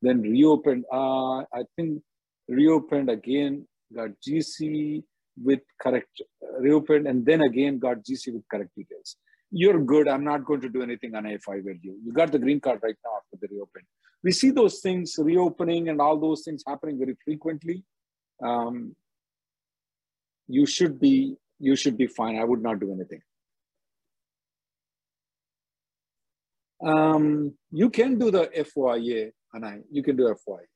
then 0.02 0.20
reopened. 0.20 0.84
Uh, 0.92 1.38
I 1.38 1.64
think 1.76 2.02
reopened 2.48 3.08
again, 3.10 3.66
got 3.94 4.10
GC 4.26 5.02
with 5.42 5.60
correct, 5.80 6.20
reopened, 6.58 7.06
and 7.06 7.24
then 7.24 7.42
again 7.42 7.78
got 7.78 7.98
GC 7.98 8.34
with 8.34 8.42
correct 8.50 8.70
details. 8.76 9.16
You're 9.50 9.80
good. 9.80 10.08
I'm 10.08 10.24
not 10.24 10.44
going 10.44 10.60
to 10.62 10.68
do 10.68 10.82
anything 10.82 11.14
on 11.14 11.26
if 11.26 11.48
I 11.48 11.56
were 11.56 11.76
you. 11.80 11.98
You 12.04 12.12
got 12.12 12.32
the 12.32 12.38
green 12.38 12.60
card 12.60 12.80
right 12.82 12.96
now 13.04 13.12
after 13.18 13.38
the 13.40 13.54
reopen. 13.54 13.82
We 14.24 14.32
see 14.32 14.50
those 14.50 14.80
things 14.80 15.16
reopening 15.18 15.88
and 15.88 16.00
all 16.00 16.18
those 16.18 16.42
things 16.44 16.62
happening 16.66 16.98
very 16.98 17.16
frequently. 17.24 17.84
Um, 18.42 18.94
you 20.48 20.66
should 20.66 21.00
be 21.00 21.36
you 21.58 21.76
should 21.76 21.96
be 21.96 22.06
fine. 22.06 22.36
I 22.38 22.44
would 22.44 22.62
not 22.62 22.80
do 22.80 22.92
anything. 22.92 23.22
Um, 26.84 27.54
you 27.70 27.90
can 27.90 28.18
do 28.18 28.30
the 28.30 28.48
FOIA, 28.48 29.30
Anai. 29.54 29.82
You 29.90 30.02
can 30.02 30.16
do 30.16 30.28
a 30.28 30.34
FOIA, 30.34 30.66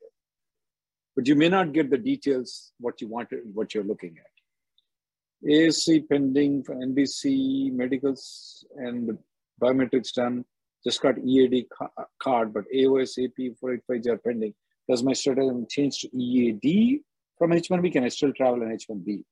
but 1.14 1.26
you 1.26 1.34
may 1.34 1.48
not 1.48 1.72
get 1.72 1.90
the 1.90 1.98
details 1.98 2.72
what 2.78 3.00
you 3.00 3.08
wanted, 3.08 3.40
what 3.54 3.74
you're 3.74 3.84
looking 3.84 4.16
at. 4.18 5.48
ASC 5.48 6.08
pending 6.08 6.64
for 6.64 6.74
NBC 6.74 7.72
medicals 7.72 8.64
and 8.76 9.18
biometrics 9.60 10.12
done. 10.12 10.44
Just 10.84 11.00
got 11.02 11.18
EAD 11.18 11.66
ca 11.76 11.88
card, 12.22 12.54
but 12.54 12.64
AOS 12.74 13.22
AP 13.22 13.56
485 13.60 14.12
are 14.12 14.18
pending. 14.18 14.54
Does 14.88 15.02
my 15.02 15.12
status 15.12 15.50
change 15.68 15.98
to 16.00 16.16
EAD 16.16 17.00
from 17.38 17.50
H1B? 17.50 17.92
Can 17.92 18.04
I 18.04 18.08
still 18.08 18.32
travel 18.32 18.62
on 18.62 18.68
H1B 18.68 19.24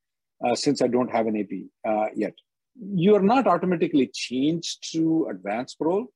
uh, 0.44 0.54
since 0.54 0.82
I 0.82 0.88
don't 0.88 1.10
have 1.10 1.26
an 1.26 1.36
AP 1.36 1.68
uh, 1.88 2.08
yet? 2.14 2.34
You 2.76 3.14
are 3.14 3.22
not 3.22 3.46
automatically 3.46 4.10
changed 4.12 4.92
to 4.92 5.28
advanced 5.30 5.78
parole 5.78 6.08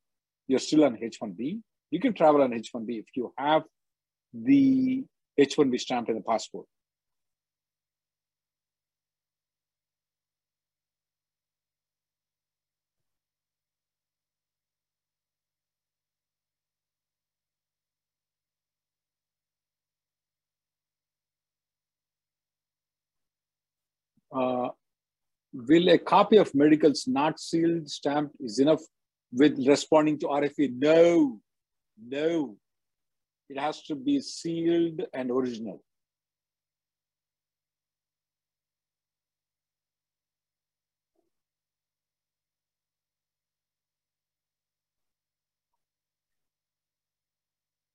you're 0.48 0.58
still 0.58 0.84
on 0.84 0.96
H1B. 0.96 1.60
You 1.90 2.00
can 2.00 2.12
travel 2.12 2.42
on 2.42 2.50
H1B 2.50 3.00
if 3.00 3.06
you 3.14 3.32
have 3.38 3.62
the 4.32 5.04
H1B 5.38 5.80
stamped 5.80 6.10
in 6.10 6.16
the 6.16 6.22
passport. 6.22 6.66
Uh, 24.30 24.68
will 25.52 25.88
a 25.88 25.98
copy 25.98 26.36
of 26.36 26.54
medicals 26.54 27.04
not 27.06 27.40
sealed 27.40 27.88
stamped 27.88 28.36
is 28.40 28.58
enough 28.58 28.82
with 29.32 29.58
responding 29.66 30.18
to 30.18 30.26
RFE. 30.26 30.74
No, 30.78 31.40
no. 32.06 32.56
It 33.48 33.58
has 33.58 33.82
to 33.84 33.94
be 33.94 34.20
sealed 34.20 35.02
and 35.14 35.30
original. 35.30 35.82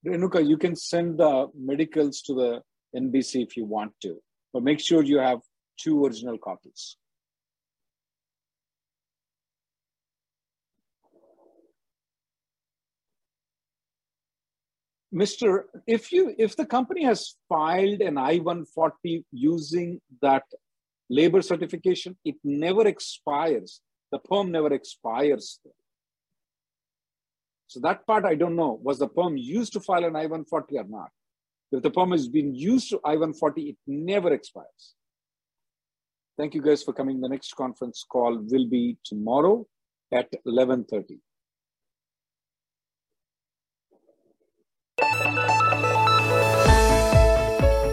Renuka, 0.06 0.46
you 0.46 0.58
can 0.58 0.76
send 0.76 1.20
the 1.20 1.48
medicals 1.58 2.22
to 2.24 2.34
the 2.34 2.62
NBC 2.96 3.44
if 3.44 3.56
you 3.56 3.66
want 3.66 3.94
to, 4.02 4.18
but 4.52 4.64
make 4.64 4.80
sure 4.80 5.02
you 5.02 5.20
have 5.20 5.40
two 5.80 6.04
original 6.04 6.38
copies. 6.38 6.98
Mr. 15.14 15.64
If 15.86 16.12
you 16.12 16.34
if 16.38 16.56
the 16.56 16.66
company 16.66 17.04
has 17.04 17.36
filed 17.48 18.02
an 18.02 18.18
I-140 18.18 19.24
using 19.32 20.02
that 20.22 20.44
labor 21.10 21.42
certification, 21.42 22.18
it 22.26 22.36
never 22.44 22.88
expires. 22.88 23.82
The 24.12 24.20
perm 24.20 24.52
never 24.52 24.74
expires. 24.74 25.60
So 27.68 27.80
that 27.82 28.06
part 28.08 28.26
I 28.26 28.36
don't 28.36 28.56
know. 28.56 28.80
Was 28.82 29.00
the 29.00 29.08
perm 29.08 29.38
used 29.38 29.74
to 29.74 29.80
file 29.80 30.06
an 30.06 30.16
I-140 30.16 30.74
or 30.74 30.86
not? 30.88 31.12
If 31.72 31.82
the 31.82 31.92
perm 31.92 32.12
has 32.12 32.28
been 32.28 32.54
used 32.54 32.90
to 32.92 33.00
I-140, 33.04 33.70
it 33.70 33.78
never 33.88 34.32
expires. 34.34 34.96
Thank 36.38 36.56
you 36.56 36.62
guys 36.62 36.84
for 36.84 36.94
coming. 36.94 37.22
The 37.22 37.30
next 37.30 37.56
conference 37.56 38.06
call 38.08 38.38
will 38.38 38.68
be 38.68 38.98
tomorrow 39.04 39.66
at 40.12 40.32
11.30. 40.48 41.20